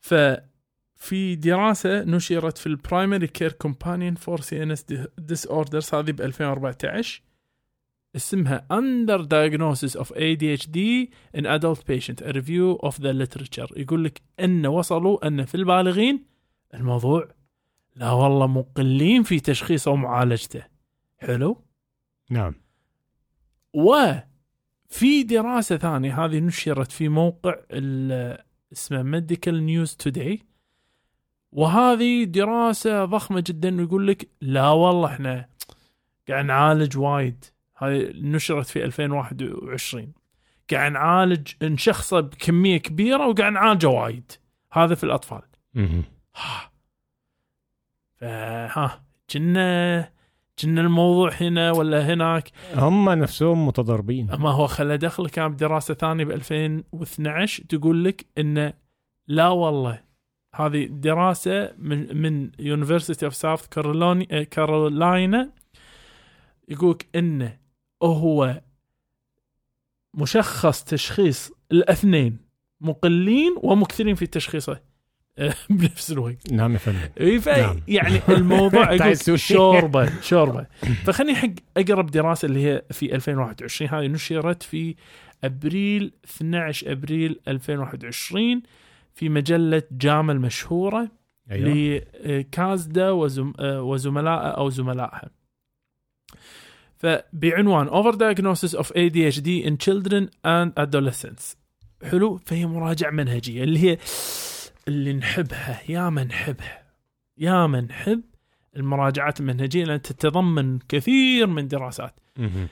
[0.00, 4.86] ففي دراسة نشرت في ال Primary Care Companion for CNS
[5.18, 7.22] Disorders هذه ب 2014
[8.16, 10.78] اسمها Under Diagnosis of ADHD
[11.34, 13.72] in Adult Patient A Review of the Literature.
[13.76, 16.24] يقول لك إن وصلوا إن في البالغين
[16.74, 17.28] الموضوع
[17.96, 20.62] لا والله مقلين في تشخيصه ومعالجته.
[21.18, 21.64] حلو؟
[22.30, 22.54] نعم.
[23.74, 27.54] وفي دراسة ثانية هذه نشرت في موقع
[28.72, 30.40] اسمه Medical News Today
[31.52, 35.48] وهذه دراسة ضخمة جدا ويقول لك لا والله إحنا
[36.28, 37.44] قاعد نعالج وايد.
[37.76, 40.12] هذه نشرت في 2021
[40.70, 44.32] قاعد نعالج نشخصه بكمية كبيرة وقاعد نعالجه وايد.
[44.72, 45.42] هذا في الأطفال.
[45.74, 46.04] مهم.
[46.36, 46.70] ها.
[48.16, 50.10] فها كنا
[50.58, 54.26] كنا الموضوع هنا ولا هناك؟ هم نفسهم متضاربين.
[54.26, 58.72] ما هو خلى دخل كان بدراسة ثانية ب 2012 تقول لك انه
[59.26, 60.04] لا والله
[60.54, 63.66] هذه دراسة من من University of South
[64.50, 65.52] Carolina
[66.68, 67.63] يقولك انه
[68.02, 68.60] هو
[70.14, 72.36] مشخص تشخيص الاثنين
[72.80, 74.80] مقلين ومكثرين في تشخيصه
[75.70, 76.52] بنفس الوقت.
[76.52, 76.98] نعم يا فندم.
[77.20, 77.80] إي ف- نعم.
[77.88, 78.96] يعني الموضوع.
[79.36, 80.66] شوربة شوربة.
[81.04, 84.94] فخليني حق أقرب دراسة اللي هي في 2021 هذه نشرت في
[85.44, 88.62] أبريل 12 أبريل 2021
[89.14, 91.08] في مجلة جاما المشهورة
[91.50, 92.02] أيوه.
[92.24, 95.30] لكازدا وزم آه، وزملائها أو زملائها.
[97.04, 101.56] فبعنوان Over Diagnosis of ADHD in Children and Adolescents.
[102.02, 103.98] حلو؟ فهي مراجعة منهجية اللي هي
[104.88, 106.82] اللي نحبها يا من نحبها
[107.38, 108.22] يا من نحب
[108.76, 112.20] المراجعات المنهجية لأن تتضمن كثير من دراسات.
[112.36, 112.68] مهم.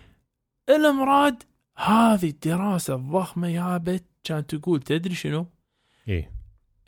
[0.68, 1.42] الامراد
[1.76, 5.46] هذه الدراسة الضخمة يا بت كانت تقول تدري شنو؟
[6.08, 6.30] إيه.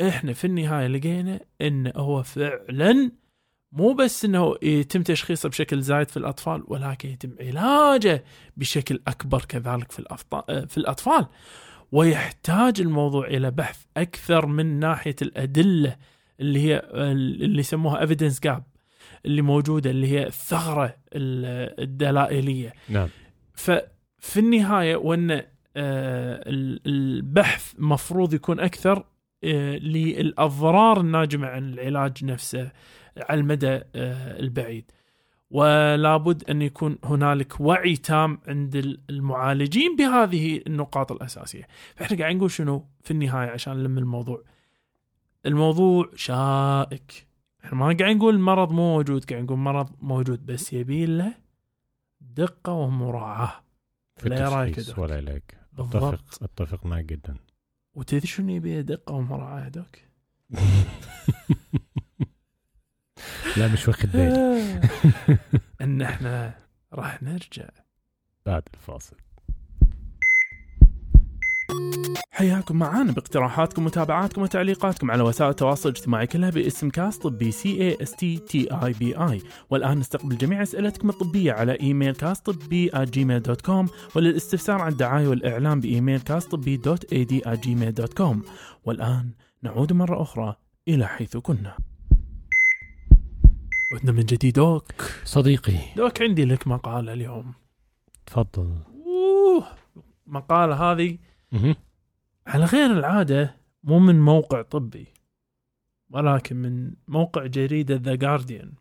[0.01, 3.11] إحنا في النهاية لقينا انه هو فعلا
[3.75, 8.25] مو بس إنه يتم تشخيصه بشكل زايد في الأطفال ولكن يتم علاجه
[8.57, 9.99] بشكل أكبر كذلك في
[10.69, 11.27] في الأطفال.
[11.93, 15.97] ويحتاج الموضوع إلى بحث أكثر من ناحية الأدلة
[16.41, 18.63] اللي هي اللي يسموها evidence جاب
[19.27, 22.73] اللي موجودة اللي هي الثغرة ال- الدلائلية.
[22.89, 23.09] نعم.
[23.55, 25.43] ففي النهاية وإن آه،
[26.47, 29.05] ال- البحث مفروض يكون أكثر
[29.45, 32.71] آه، للأضرار الناجمة عن العلاج نفسه.
[33.19, 34.91] على المدى آه، البعيد.
[35.51, 41.67] ولابد أن يكون هنالك وعي تام عند ال- المعالجين بهذه النقاط الأساسية.
[41.97, 44.43] فإحنا قاعد نقول شنو في النهاية عشان نلم الموضوع.
[45.47, 47.27] الموضوع شائك.
[47.65, 51.35] إحنا ما قاعد نقول المرض مو موجود قاعد نقول مرض موجود بس يبي له
[52.21, 53.53] دقة ومراعاة.
[54.17, 54.99] في لا دوك.
[54.99, 56.05] والعلاج بالضبط.
[56.05, 57.37] أتفق أتفق معك جدا.
[57.95, 59.97] وتدري شنو يبي له دقة ومراعاة دوك؟
[63.57, 64.81] لا مش واخد بالي.
[65.83, 66.55] إن إحنا
[66.93, 67.69] راح نرجع.
[68.47, 69.17] بعد الفاصل.
[72.31, 78.03] حياكم معانا باقتراحاتكم ومتابعاتكم وتعليقاتكم على وسائل التواصل الاجتماعي كلها باسم كاست طبي C A
[78.03, 82.91] S T T E B I والآن نستقبل جميع أسئلتكم الطبية على إيميل كاست طبي
[82.97, 88.43] Gmail dot com وللاستفسار عن الدعاية والاعلان بإيميل كاست طبي dot ad Gmail dot com
[88.85, 89.31] والآن
[89.63, 90.57] نعود مرة أخرى
[90.89, 91.77] إلى حيث كنا.
[93.95, 94.55] عدنا من جديد.
[94.55, 94.93] Doc.
[95.25, 95.79] صديقي.
[95.97, 97.55] Doc عندي لك مقالة اليوم.
[98.27, 98.77] تفضل.
[99.07, 99.67] أوه.
[100.27, 101.19] مقالة هذه
[101.53, 101.75] مهم.
[102.47, 105.07] على غير العادة مو من موقع طبي
[106.11, 108.73] ولكن من موقع جريدة ذا جارديان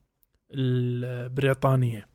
[0.53, 2.07] البريطانية.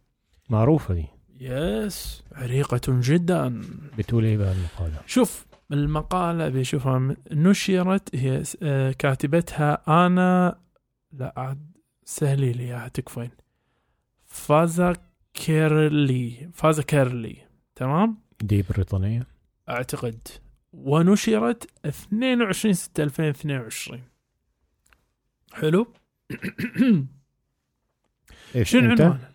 [0.51, 1.07] معروفة دي
[1.41, 2.23] يس.
[2.33, 3.63] عريقة جدا.
[3.99, 10.59] بتقول إيه بقى المقالة؟ شوف المقالة بشوفها نشرت هي آه، كاتبتها أنا
[11.13, 11.78] لا عاد
[12.09, 13.31] سهلي لي اياها تكفين
[14.27, 14.93] فازا
[15.35, 17.37] كيرلي فازا كيرلي
[17.77, 19.27] تمام؟ دي بريطانية.
[19.69, 20.29] أعتقد.
[20.73, 24.03] ونشرت 22 6 2022
[25.53, 25.87] حلو؟
[28.55, 29.31] إيش شنو إمتى؟ عنوانه؟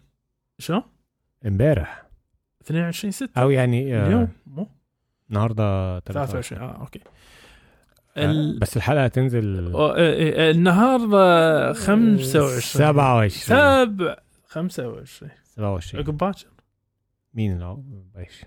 [0.59, 0.81] شو؟
[1.45, 2.05] امبارح.
[2.61, 4.69] 22 6 أو يعني آه، اليوم؟ مو؟
[5.29, 6.99] النهارده 23 آه أوكي.
[8.17, 8.23] ال...
[8.23, 8.59] ال...
[8.59, 16.45] بس الحلقة هتنزل أو- آه، آه، النهارده 25 27 سبع 25 27 عقب باكر.
[17.33, 17.77] مين اللي
[18.15, 18.45] بايش؟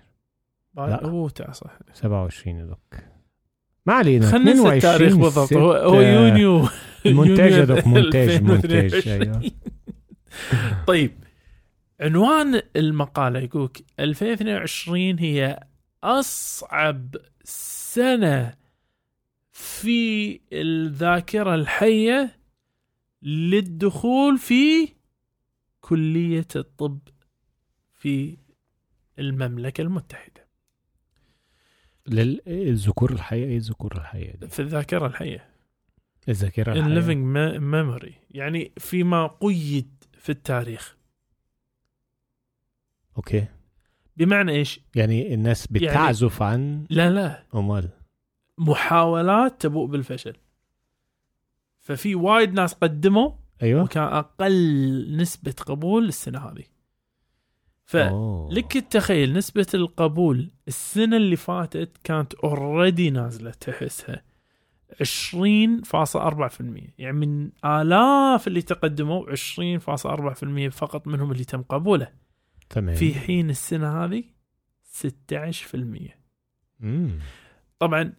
[0.73, 1.29] با- لا.
[1.29, 2.95] تعال صح 27 دوك.
[3.85, 4.31] ما علينا.
[4.31, 5.53] خلينا ننسى 22 التاريخ بالضبط.
[5.53, 6.01] هو, هو.
[6.01, 6.67] يونيو
[7.05, 8.47] المونتاج دوك مونتاج 2022.
[8.47, 9.07] مونتاج.
[9.07, 9.51] أيوه.
[10.87, 11.11] طيب.
[12.01, 15.59] عنوان المقالة يقولك 2022 هي
[16.03, 18.53] أصعب سنة
[19.61, 22.39] في الذاكرة الحية
[23.21, 24.87] للدخول في
[25.81, 26.99] كلية الطب
[27.93, 28.37] في
[29.19, 30.47] المملكة المتحدة.
[32.07, 35.49] للذكور الحية؟ إيه الذكور الحية دي؟ في الذاكرة الحية.
[36.77, 37.01] الحية.
[37.01, 38.11] living me- memory.
[38.31, 40.97] يعني فيما قيد في التاريخ.
[43.17, 43.45] أوكي.
[44.17, 47.43] بمعنى إيش؟ يعني الناس يعني- بتعزف عن لا لا.
[47.55, 47.89] امال
[48.57, 50.33] محاولات تبوء بالفشل.
[51.79, 53.31] ففي وايد ناس قدموا
[53.63, 53.83] أيوه.
[53.83, 56.63] وكان أقل نسبة قبول السنة هذه.
[57.85, 64.23] فلك تتخيل نسبة القبول السنة اللي فاتت كانت اوريدي نازلة تحسها
[65.03, 65.03] 20.4%
[66.97, 72.07] يعني من آلاف اللي تقدموا 20.4% فقط منهم اللي تم قبوله.
[72.69, 72.95] تمام.
[72.95, 74.23] في حين السنة هذه
[74.83, 76.17] 16%
[76.79, 77.19] مم.
[77.79, 78.13] طبعا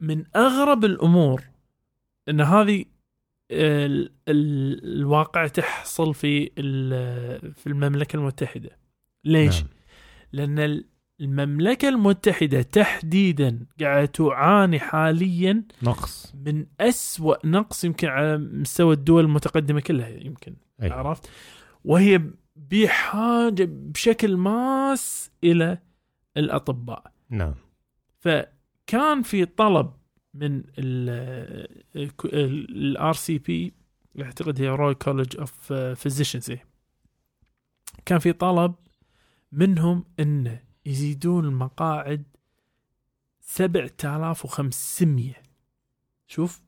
[0.00, 1.42] من أغرب الأمور
[2.28, 2.84] إن هذه
[3.50, 8.70] ال ال الواقع تحصل في ال- في المملكة المتحدة
[9.24, 9.68] ليش؟ نعم.
[10.32, 10.84] لأن
[11.20, 19.80] المملكة المتحدة تحديدا قاعدة تعاني حاليا نقص من أسوأ نقص يمكن على مستوى الدول المتقدمة
[19.80, 20.94] كلها يمكن أيوة.
[20.94, 21.30] عرفت؟
[21.84, 22.22] وهي
[22.56, 25.78] بحاجة بشكل ماس إلى
[26.36, 27.54] الأطباء نعم
[28.88, 29.92] فكان في طلب
[30.34, 30.62] من
[31.96, 33.74] ال RCP
[34.20, 36.52] أعتقد هي Royal College of Physicians
[38.06, 38.74] كان في طلب
[39.52, 42.22] منهم إن يزيدون المقاعد
[43.40, 45.32] 7500
[46.26, 46.60] شوف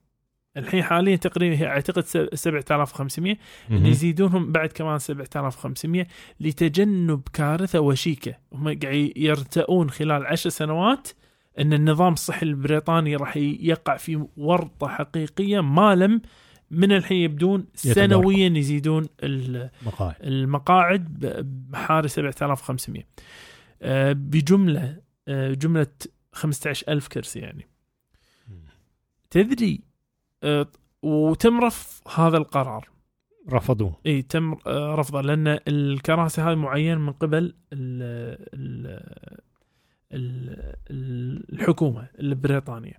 [0.57, 2.03] الحين حاليا تقريبا هي أعتقد
[2.35, 3.37] 7500
[3.71, 3.85] إن.
[3.85, 6.07] يزيدونهم بعد كمان 7500
[6.39, 8.35] لتجنب كارثة وشيكة.
[8.53, 11.07] هم قاعد يرتؤون خلال عشر سنوات
[11.59, 16.21] إن النظام الصحي البريطاني راح يقع في ورطة حقيقية ما لم
[16.71, 17.65] من الحين يبدون.
[17.73, 21.19] سنويا يزيدون ال- مقاعد المقاعد
[21.69, 23.03] بحوالي 7500
[23.81, 25.87] آه، بجملة آه، جملة
[26.33, 27.67] 15000 كرسي يعني.
[29.29, 29.81] تدري
[30.43, 30.67] آه،
[31.01, 32.89] وتم رفض هذا القرار.
[33.49, 33.99] رفضوه.
[34.05, 38.45] إي تم رفضه لأن الكراسي هذه معينة من قبل ال-
[40.13, 42.93] الحكومة البريطانية.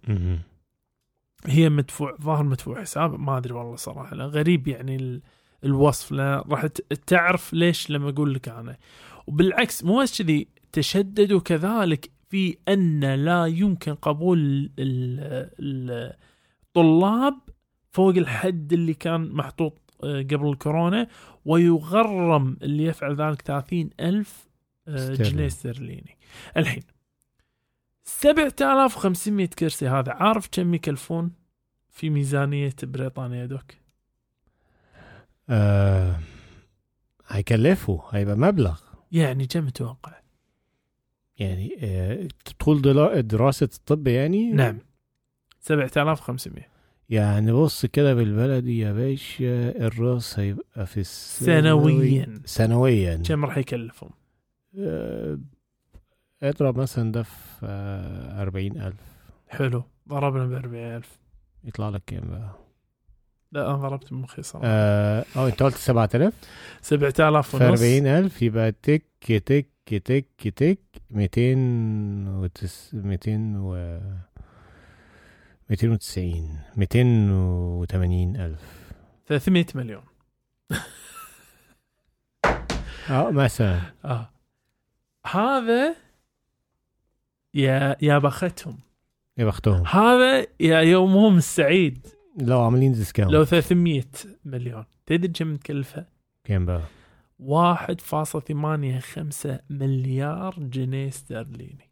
[1.46, 5.22] هي مدفوع ظاهر مدفوع حساب ما أدري والله صراحة لا غريب يعني ال-
[5.64, 6.66] الوصف لا راح
[7.06, 8.76] تعرف ليش لما أقول لك أنا
[9.26, 16.12] وبالعكس مو بس كذي تشددوا كذلك في أن لا يمكن قبول ال- ال-
[16.66, 17.34] الطلاب
[17.90, 21.08] فوق الحد اللي كان محطوط آه، قبل الكورونا
[21.44, 24.48] ويغرم اللي يفعل ذلك 30 ألف
[24.88, 25.14] آه،.
[25.14, 26.16] جنيه استرليني
[26.56, 26.82] الحين
[28.04, 29.88] 7500 كرسي.
[29.88, 31.32] هذا عارف كم يكلفون
[31.90, 33.72] في ميزانية بريطانيا دوك؟
[35.50, 36.16] آه
[37.28, 38.80] هيكلفوا هيبقى مبلغ.
[39.12, 40.12] يعني كم تتوقع
[41.38, 42.82] يعني آه طول
[43.26, 44.78] دراسة الطب يعني؟ نعم.
[45.60, 46.72] 7500
[47.08, 52.40] يعني بص كده بالبلدي يا باشا الرأس هيبقى في السنوي- سنويا.
[52.44, 53.16] سنويا.
[53.26, 54.10] كم راح يكلفهم؟
[54.78, 55.38] آه،
[56.42, 57.32] اضرب مثلا ده في
[57.64, 58.96] آه، أربعين ألف.
[59.48, 59.82] حلو.
[60.08, 61.18] ضربنا ب 40000
[61.64, 62.50] يطلع لك كام بقى؟
[63.52, 64.66] لا أنا ضربت مخي صراحة.
[64.68, 66.34] آه آه، أنت قلت 7000
[66.82, 67.80] 7000 في ونص.
[67.80, 70.78] 40000 يبقى تك تك تك تك
[71.10, 71.54] 200
[72.40, 73.98] وتس 200 و
[75.70, 78.60] 290 280 ألف.
[79.26, 80.02] 300 مليون.
[83.10, 83.80] آه مثلا.
[84.04, 84.30] آه.
[85.26, 85.96] هذا
[87.54, 88.78] يا يا بختهم.
[89.38, 89.86] يا بختهم.
[89.86, 92.06] هذا يا يومهم السعيد
[92.40, 94.02] لو عاملين ديسكاونت لو 300
[94.44, 94.84] مليون.
[95.06, 96.06] تدري كم تكلفه؟
[96.44, 96.82] كام بقى؟
[97.38, 101.91] 1.85 مليار جنيه استرليني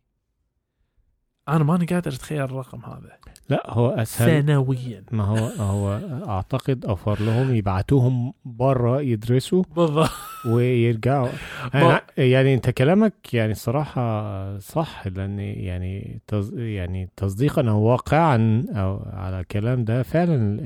[1.56, 3.10] أنا ماني قادر أتخيل الرقم هذا.
[3.48, 4.42] لا هو أسهل.
[4.42, 5.04] سنويا.
[5.10, 10.10] ما هو هو أعتقد أوفر لهم يبعتوهم بره يدرسوا بالضبط.
[10.46, 11.28] ويرجعوا
[11.74, 12.00] يعني,
[12.32, 16.52] يعني أنت كلامك يعني الصراحه صح لأن يعني تص...
[16.52, 20.60] يعني تصديقا أو واقعا أو على الكلام ده فعلا.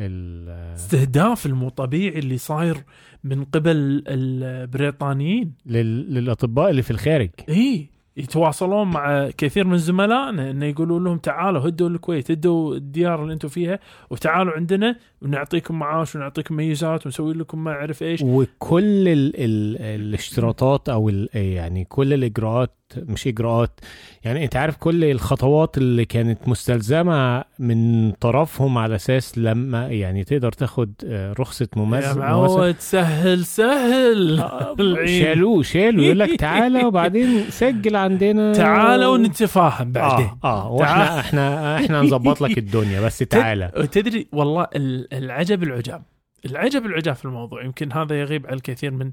[0.74, 2.76] استهداف المو طبيعي اللي صاير
[3.24, 5.52] من قبل البريطانيين.
[5.66, 6.14] لل...
[6.14, 7.30] للأطباء اللي في الخارج.
[7.48, 13.32] اي يتواصلون مع كثير من زملائنا انه يقولون لهم تعالوا هدوا الكويت هدوا الديار اللي
[13.32, 13.78] أنتم فيها
[14.10, 18.22] وتعالوا عندنا ونعطيكم معاش ونعطيكم ميزات ونسوي لكم ما أعرف إيش.
[18.22, 23.80] وكل ال ال الاشتراطات أو يعني كل الإجراءات مش إجراءات.
[24.24, 30.52] يعني أنت عارف كل الخطوات اللي كانت مستلزمة من طرفهم على أساس لما يعني تقدر
[30.52, 30.92] تاخد
[31.38, 34.44] رخصة ممارسه يا معود سهل سهل.
[35.22, 36.04] شالوه شالوه.
[36.04, 38.52] يقول لك تعالى وبعدين سجل عندنا.
[38.52, 40.30] تعالى ونتفاهم بعدين.
[40.44, 43.88] آه, آه وإحنا إحنا إحنا نظبط لك الدنيا بس تعالى.
[43.92, 44.66] تدري والله
[45.12, 46.02] العجب العجاب.
[46.46, 49.12] العجب العجاب في الموضوع يمكن هذا يغيب على الكثير من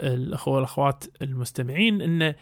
[0.00, 2.34] الأخوة والأخوات المستمعين إنه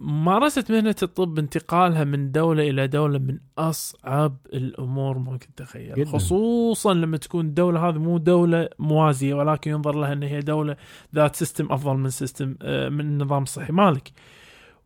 [0.00, 6.06] ممارسة مهنة الطب انتقالها من دولة إلى دولة من أصعب الأمور ممكن تتخيل.
[6.06, 10.76] خصوصا لما تكون الدولة هذه مو دولة موازية ولكن ينظر لها أن هي دولة
[11.14, 14.12] ذات system أفضل من system من النظام الصحي مالك.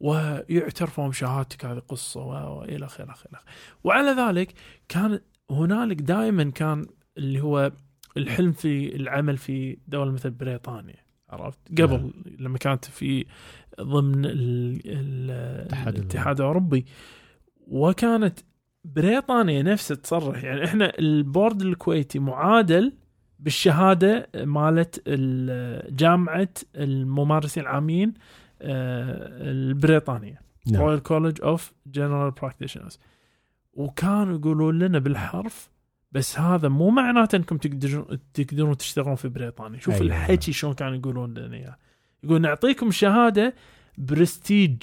[0.01, 3.39] ويعترفون بشهادتك هذه قصة وإلى آخره إلى
[3.85, 4.55] وعلى ذلك
[4.89, 6.87] كان هنالك دائما كان
[7.19, 7.73] اللي هو
[8.17, 12.13] الحلم في العمل في دولة مثل بريطانيا عرفت؟ قبل نعم.
[12.39, 13.27] لما كانت في
[13.83, 14.23] ضمن
[14.85, 16.85] الاتحاد الأوروبي.
[17.67, 18.39] وكانت
[18.85, 20.45] بريطانيا نفسها تصرح.
[20.45, 22.93] يعني إحنا البورد الكويتي معادل
[23.39, 25.09] بالشهادة مالت
[25.91, 28.15] جامعة الممارسين العامين
[28.63, 30.41] البريطانية.
[30.75, 32.99] Royal College of General Practitioners
[33.73, 35.71] وكانوا يقولون لنا بالحرف
[36.13, 39.81] بس هذا مو معناته إنكم تقدرون تقدرون تشتغلون في بريطانيا.
[39.81, 40.07] شوف أيوة.
[40.07, 41.77] الحكي شلون كانوا يقولون لنا إياه.
[42.25, 43.55] يقول نعطيكم شهادة
[43.99, 44.83] برستيج.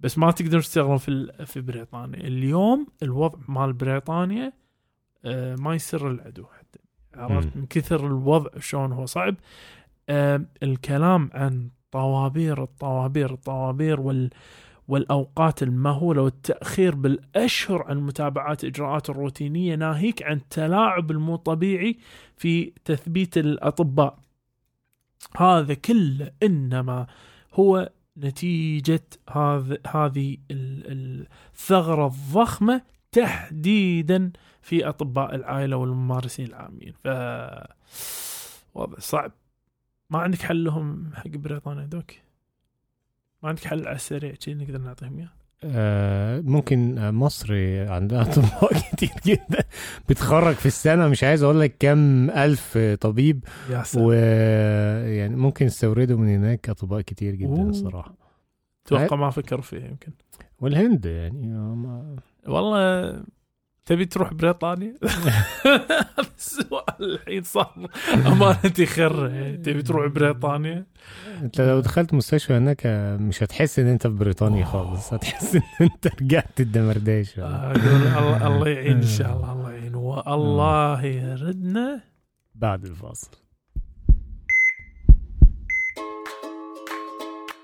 [0.00, 2.20] بس ما تقدرون تشتغلون في في بريطانيا.
[2.20, 4.52] اليوم الوضع مال بريطانيا
[5.24, 6.78] آه، ما يسر العدو حتى.
[7.14, 9.34] عرفت؟ من كثر الوضع شلون هو صعب.
[10.62, 14.30] الكلام عن طوابير الطوابير الطوابير وال
[14.88, 21.98] والأوقات المهولة والتأخير بالأشهر عن متابعة الإجراءات الروتينية ناهيك عن التلاعب المو طبيعي
[22.36, 24.18] في تثبيت الأطباء.
[25.36, 27.06] هذا كله إنما
[27.52, 32.82] هو نتيجة هذا هذه الثغرة الضخمة
[33.12, 34.32] تحديدا
[34.62, 36.92] في أطباء العائلة والممارسين العامين.
[36.92, 37.08] ف
[38.74, 39.32] وضع صعب.
[40.10, 42.10] ما عندك حل لهم حق بريطانيا دوك؟
[43.42, 45.43] ما عندك حل على السريع شيء نقدر نعطيهم إياه؟
[46.42, 47.54] ممكن مصر
[47.88, 49.64] عندها أطباء كتير جدا
[50.08, 51.08] بتخرج في السنة.
[51.08, 54.06] مش عايز أقول لك كم ألف طبيب يا سلام.
[54.06, 57.70] ويعني ممكن يستوردوا من هناك أطباء كتير جدا أوه.
[57.70, 58.14] الصراحة.
[58.86, 60.12] أتوقع ما فكروا فيها يمكن.
[60.60, 62.16] والهند يعني ما...
[62.46, 63.12] والله
[63.86, 64.94] تبي تروح بريطانيا؟
[66.38, 67.88] السؤال الحين صار
[68.26, 69.28] امانتي خر
[69.64, 70.86] تبي تروح بريطانيا؟
[71.42, 72.86] أنت لو دخلت مستشفى هناك
[73.20, 75.12] مش هتحس إن أنت في بريطانيا خالص.
[75.12, 79.94] هتحس إن أنت رجعت الدمرداش الله يعين إن شاء الله الله يعين.
[79.94, 82.00] والله يردنا.
[82.54, 83.30] بعد الفاصل.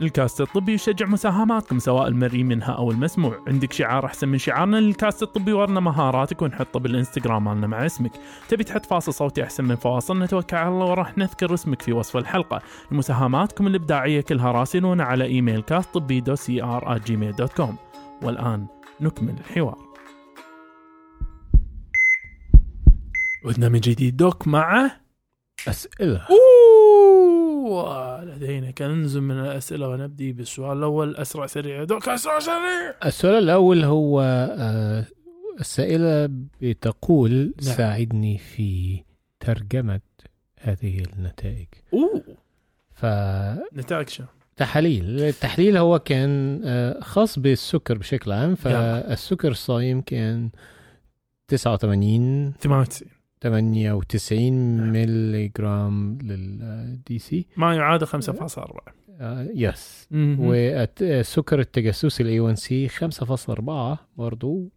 [0.03, 3.45] الكاست الطبي يشجع مساهماتكم سواء المرئي منها أو المسموع.
[3.47, 8.13] عندك شعار أحسن من شعارنا للكاست الطبي ورنا مهاراتك ونحطه بالإنستغرام مالنا مع اسمك.
[8.49, 12.17] تبي تحط فاصل صوتي أحسن من فواصل؟ نتوكل على الله وراح نذكر اسمك في وصف
[12.17, 12.63] الحلقة.
[12.91, 17.77] مساهماتكم الإبداعية كلها راسلونا على إيميل كاست طبي دو سي ار Gmail dot com
[18.23, 18.67] والآن
[19.01, 19.79] نكمل الحوار.
[23.47, 24.91] عدنا من جديد Doc مع
[25.69, 26.27] أسئلة.
[26.31, 26.50] أوه.
[27.61, 28.71] ولدينا.
[28.71, 31.85] كنز من الأسئلة ونبدي بالسؤال الأول أسرع سريع.
[31.85, 32.95] Doc أسرع سريع!
[33.05, 34.21] السؤال الأول هو
[34.59, 35.07] آه،
[35.61, 36.31] السائلة
[36.63, 37.77] بتقول نعم.
[37.77, 39.03] ساعدني في
[39.41, 40.01] ترجمة
[40.61, 41.67] هذه النتائج.
[41.95, 42.23] أوه!
[42.93, 43.07] ف
[43.77, 44.25] نتائج شو؟
[44.57, 48.55] تحاليل التحليل هو كان آه، خاص بالسكر بشكل عام.
[48.55, 50.51] فالسكر الصايم كان
[51.49, 54.53] 89 98 98
[54.93, 60.09] ملي جرام لل DC ما يعادل 5.4 آه، yes.
[60.41, 64.69] والسكر التجسسي ال A 1 C 5.4 برضو.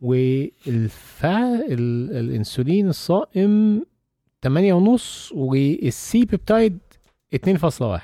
[0.00, 3.84] والفا ال- الإنسولين الصائم
[4.42, 6.78] 8 ونص وال C-peptide
[7.34, 8.00] 2.1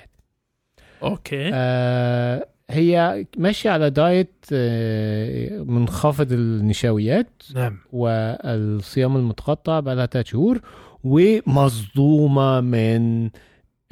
[1.03, 1.51] okay.
[1.55, 10.61] آه هي ماشية على دايت آه منخفض النشويات نعم والصيام المتقطع بقى لها شهور
[11.05, 13.31] ومصدومة من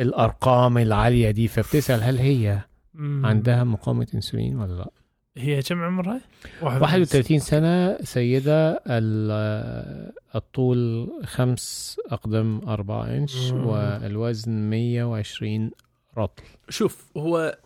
[0.01, 2.59] الأرقام العالية دي فبتسأل هل هي.
[2.99, 4.91] عندها مقاومة أنسولين ولا لا
[5.37, 6.21] هي كم عمرها؟
[6.63, 13.67] 31 سنة سيدة ال- الطول خمس أقدام أربعة إنش مم.
[13.67, 15.71] والوزن 120
[16.19, 17.59] رطل شوف هو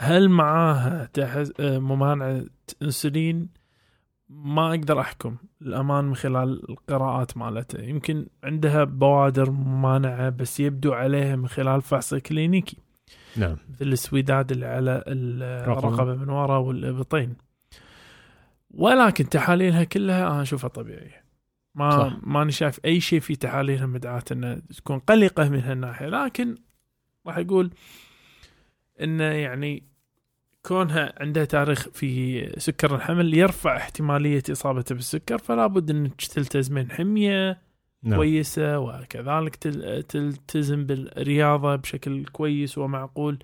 [0.00, 1.52] هل معاها تحز...
[1.60, 2.44] آه، ممانعة
[2.82, 3.48] انسولين؟
[4.28, 7.82] ما أقدر أحكم الأمان من خلال القراءات مالتها.
[7.82, 12.76] يمكن عندها بوادر ممانعة بس يبدو عليها من خلال فحص كلينيكي.
[13.36, 13.56] نعم.
[13.68, 15.04] مثل السويداد اللي على
[15.66, 15.78] رقم.
[15.78, 17.36] الرقبة من ورا والإبطين.
[18.70, 21.24] ولكن تحاليلها كلها أنا أشوفها طبيعية.
[21.74, 22.16] ما صح.
[22.22, 26.06] ماني شايف أي شيء في تحاليلها مدعاة إنها تكون قلقة من هالناحية.
[26.06, 26.54] لكن
[27.26, 27.70] راح أقول
[29.02, 29.82] إنه يعني
[30.62, 37.58] كونها عندها تاريخ في سكر الحمل يرفع احتمالية اصابتها بالسكر فلا بد إنك تلتزمين حمية
[38.02, 43.38] نعم كويسة وكذلك تل- تلتزم بالرياضة بشكل كويس ومعقول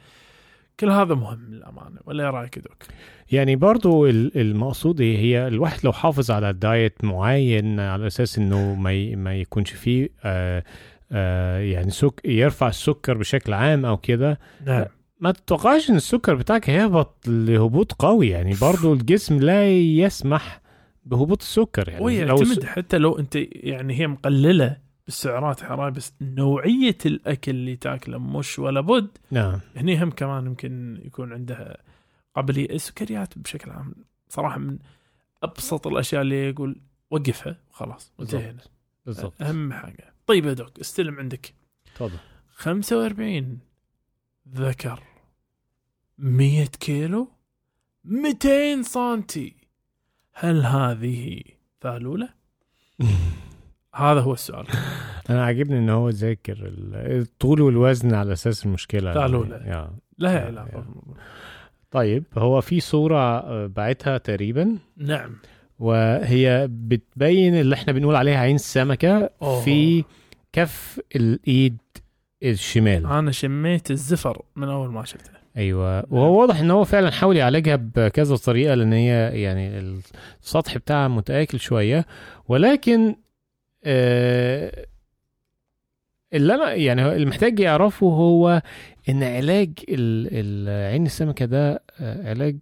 [0.80, 2.82] كل هذا مهم للأمانة ولا رأيك دوك؟
[3.32, 9.16] يعني برضو ال- المقصود؟ هي الواحد لو حافظ على دايت معين على أساس إنه ما
[9.16, 10.64] ما يكونش فيه آه
[11.12, 14.84] آه يعني سك يرفع السكر بشكل عام أو كده نعم
[15.22, 20.60] ما تتوقعش إن السكر بتاعك هيهبط لهبوط قوي يعني؟ برضو الجسم لا يسمح
[21.04, 22.00] بهبوط السكر يعني.
[22.00, 28.18] لو ويعتمد حتى لو أنت يعني هي مقللة بالسعرات الحرارية بس نوعية الأكل اللي تاكله
[28.18, 29.08] مش ولا بد.
[29.30, 29.60] نعم.
[29.76, 31.76] هني هم كمان يمكن يكون عندها
[32.36, 33.94] قابلية السكريات بشكل عام.
[34.28, 34.78] صراحة من
[35.42, 38.62] أبسط الأشياء اللي يقول وقفها وخلاص انتهينا
[39.06, 39.42] بالضبط.
[39.42, 40.14] أهم حاجة.
[40.26, 41.54] طيب يا دوك استلم عندك.
[41.94, 42.18] تفضل.
[42.54, 43.58] 45
[44.54, 45.11] ذكر.
[46.22, 47.28] 100 كيلو
[48.04, 49.56] 200 سنتي
[50.34, 51.40] هل هذه
[51.80, 52.28] ثالولة؟
[53.94, 54.66] هذا هو السؤال
[55.30, 59.56] أنا عاجبني إن هو ذاكر ال- الطول والوزن على أساس المشكلة له.
[59.66, 59.90] يا.
[60.18, 60.50] لها.
[60.50, 61.16] بالموضوع.
[61.90, 65.36] طيب هو في صورة آه، بعتها تقريبا نعم
[65.78, 69.60] وهي بتبين اللي إحنا بنقول عليها عين السمكة أوه.
[69.64, 70.04] في
[70.52, 71.76] كف الإيد
[72.42, 76.04] الشمال أنا شميت الزفر من أول ما شفته أيوه.
[76.14, 79.78] وهو واضح إن هو فعلا حاول يعالجها بكذا طريقة لأن هي يعني
[80.42, 82.06] السطح بتاعها متآكل شوية.
[82.48, 83.16] ولكن
[83.84, 84.86] آه
[86.34, 88.62] اللي أنا يعني هو اللي محتاج يعرفه هو
[89.08, 89.72] إن علاج
[90.68, 92.56] عين السمكة ده آه، علاج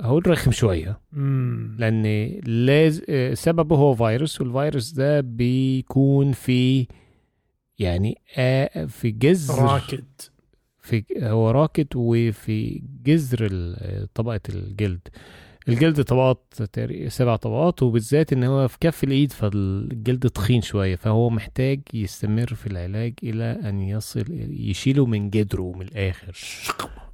[0.00, 1.00] هو رخم شوية.
[1.12, 1.76] مم.
[1.78, 2.02] لأن
[2.46, 6.86] لاز آه، سببه هو فيروس والفيروس ده بيكون في
[7.78, 10.04] يعني آه، في جذر راكد
[10.88, 13.48] في هو راكد وفي جذر
[14.14, 15.08] طبقة الجلد.
[15.68, 16.54] الجلد طبقات
[17.08, 22.66] سبع طبقات وبالذات إن هو في كف الإيد فالجلد تخين شوية فهو محتاج يستمر في
[22.66, 26.36] العلاج إلى أن يصل يشيله من جذره من الآخر.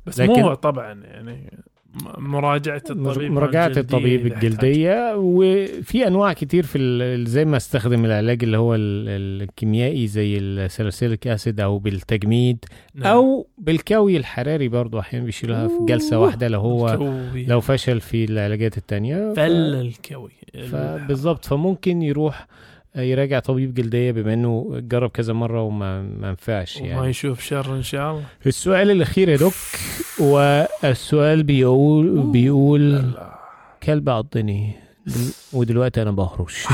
[0.07, 1.59] بس مو طبعا يعني
[1.95, 4.27] م- مراجعة الطبيب مراجعة الجلدية الطبيب.
[4.27, 11.27] الجلدية وفي أنواع كتير في زي ما استخدم العلاج اللي هو ال- الكيميائي زي الساليسيليك
[11.27, 12.65] أسيد أو بالتجميد
[12.95, 13.07] نعم.
[13.17, 17.47] أو بالكوي الحراري برضو أحيانا بيشيلها في جلسة واحدة لو هو الكوي.
[17.47, 20.31] لو فشل في العلاجات التانية فل الكوي
[20.71, 22.47] فبالظبط فممكن يروح
[22.97, 27.77] يراجع طبيب جلدية بما إنه جرب كذا مرة وما ما نفعش وما يعني يشوف شر
[27.77, 28.25] إن شاء الله.
[28.47, 29.53] السؤال الأخير يا دوك
[30.21, 33.13] والسؤال بيقول بيقول.
[33.83, 34.73] كلب عضني.
[35.53, 36.65] ودلوقتي أنا بهرش.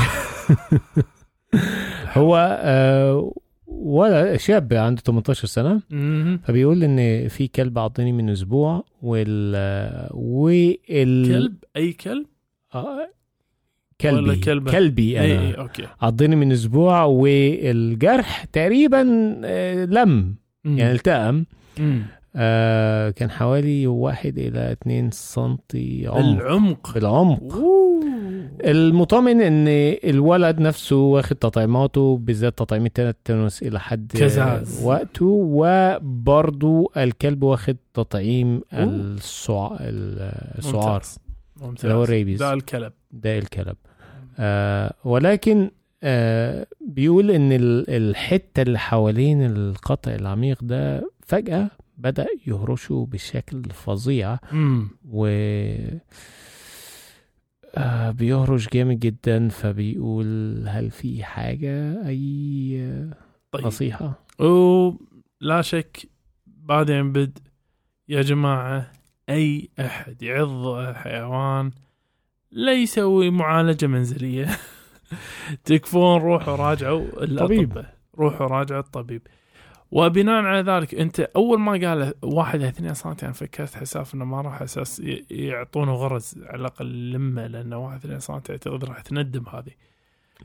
[2.17, 3.33] هو آه،
[3.67, 5.81] ولا شاب عنده 18 سنة.
[5.89, 6.37] مهم.
[6.37, 9.55] فبيقول إن في كلب عضني من أسبوع وال
[10.13, 12.25] وال كلب؟ أي كلب؟
[12.75, 13.09] آه،
[14.01, 19.01] كلبي ولا كلبة؟ كلبي أنا اي okay عضني من أسبوع والجرح تقريبا
[19.45, 20.35] آه، لم
[20.65, 20.77] مم.
[20.77, 21.45] يعني التئم
[21.79, 22.03] مم.
[22.35, 28.01] آه كان حوالي واحد إلى اتنين سنتي عمق العمق بالعمق أوه.
[28.65, 29.65] المطمئن إن
[30.09, 34.83] الولد نفسه واخد تطعيماته بالذات تطعيم التتنس اللي هو الكزاز.
[34.85, 38.61] وقته وبرضو الكلب واخد تطعيم.
[38.73, 39.69] السع...
[39.79, 41.19] السعار ممتاز.
[41.61, 43.75] ممتاز اللي هو الريبيز ده الكلب ده الكلب
[45.05, 45.71] ولكن
[46.03, 54.37] آه بيقول إن ال- الحتة اللي حوالين القطع العميق ده فجأة بدأ يهرشوا بشكل فظيع
[55.05, 55.27] و
[57.77, 63.09] آه بيهرش جامد جدا فبيقول هل في حاجة؟ أي
[63.51, 63.65] طيب.
[63.65, 65.97] نصيحة؟ ولا شك
[66.47, 67.37] بعدين بد
[68.09, 68.91] يا جماعة
[69.29, 71.71] أي أحد يعض حيوان
[72.51, 74.49] لا يسوي معالجة منزلية.
[75.65, 77.95] تكفون روحوا راجعوا الأطباء.
[78.17, 79.21] روحوا راجعوا الطبيب.
[79.91, 84.41] وبناء على ذلك أنت أول ما قال واحد اثنين سم يعني فكرت حساف إنه ما
[84.41, 89.71] راح أساس يعطونه غرز على الأقل لمه لأنه واحد اثنين سم اعتقد راح تندم هذه.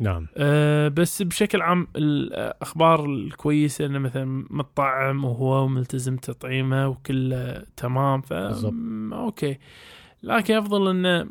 [0.00, 0.26] نعم.
[0.36, 8.32] أه بس بشكل عام الأخبار الكويسة إنه مثلا مطعم وهو ملتزم تطعيمه وكله تمام ف
[9.12, 9.58] أوكي.
[10.22, 11.26] لكن أفضل إنه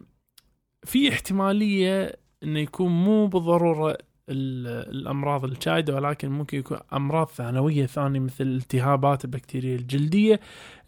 [0.85, 3.97] في احتمالية إنه يكون مو بالضرورة
[4.29, 10.39] ال- الأمراض الشائده ولكن ممكن يكون أمراض ثانوية ثانية مثل التهابات البكتيرية الجلدية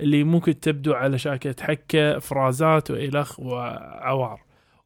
[0.02, 4.42] اللي ممكن تبدو على شكل حكة افرازات وإلخ وعوار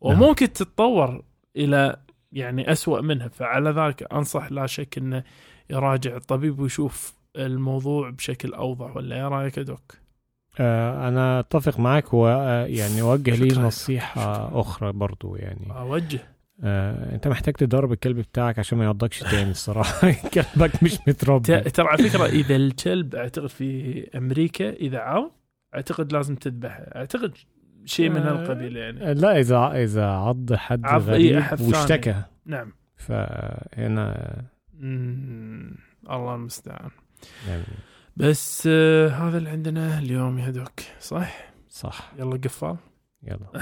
[0.05, 0.21] نعم.
[0.21, 1.23] وممكن تتطور
[1.57, 1.97] إلى
[2.31, 5.23] يعني أسوأ منها فعلى ذلك أنصح لا شك أنه
[5.69, 9.93] يراجع الطبيب ويشوف الموضوع بشكل أوضح ولا رأيك يا دوك؟
[10.59, 13.63] آه أنا أتفق معك ويعني اوجه لي شكراً.
[13.63, 15.67] نصيحة أخرى برضو يعني.
[15.71, 16.19] أوجه.
[16.63, 20.11] آه، أنت محتاج تدرب الكلب بتاعك عشان ما يعضكش تاني الصراحة.
[20.33, 21.59] كلبك مش متربي.
[21.61, 25.31] ترى على فكرة إذا الكلب أعتقد في أمريكا إذا عض
[25.75, 27.33] أعتقد لازم تذبحه أعتقد
[27.85, 29.13] شيء من آه، هالقبيل يعني.
[29.13, 31.61] لا إذا إذا عض حد عض أي غريب.
[31.61, 32.15] واشتكى.
[32.45, 32.71] نعم.
[32.95, 34.35] فهنا
[34.79, 35.75] مم.
[36.09, 36.89] الله المستعان.
[37.47, 37.63] يعني
[38.17, 40.79] بس آه هذا اللي عندنا اليوم يا دوك.
[40.99, 42.13] صح؟ صح.
[42.19, 42.77] يلا قفال.
[43.23, 43.47] يلا.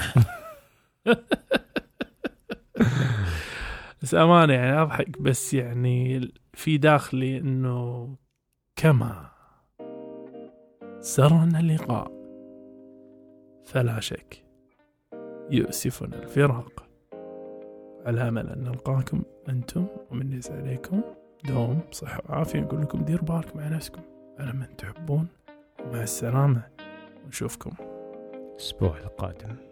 [4.02, 6.20] بس أمانة يعني أضحك بس يعني
[6.54, 8.16] في داخلي إنه
[8.76, 9.30] كما
[11.00, 12.12] سرنا اللقاء
[13.64, 14.44] فلا شك
[15.50, 16.86] يؤسفنا الفراق
[18.06, 21.02] على أمل أن نلقاكم أنتم ومن عليكم
[21.44, 24.02] دوم صحة وعافية نقول لكم دير بالك مع نفسكم.
[24.38, 25.28] على من تحبون
[25.80, 26.62] مع السلامة
[27.24, 27.70] ونشوفكم.
[28.54, 29.69] الأسبوع القادم.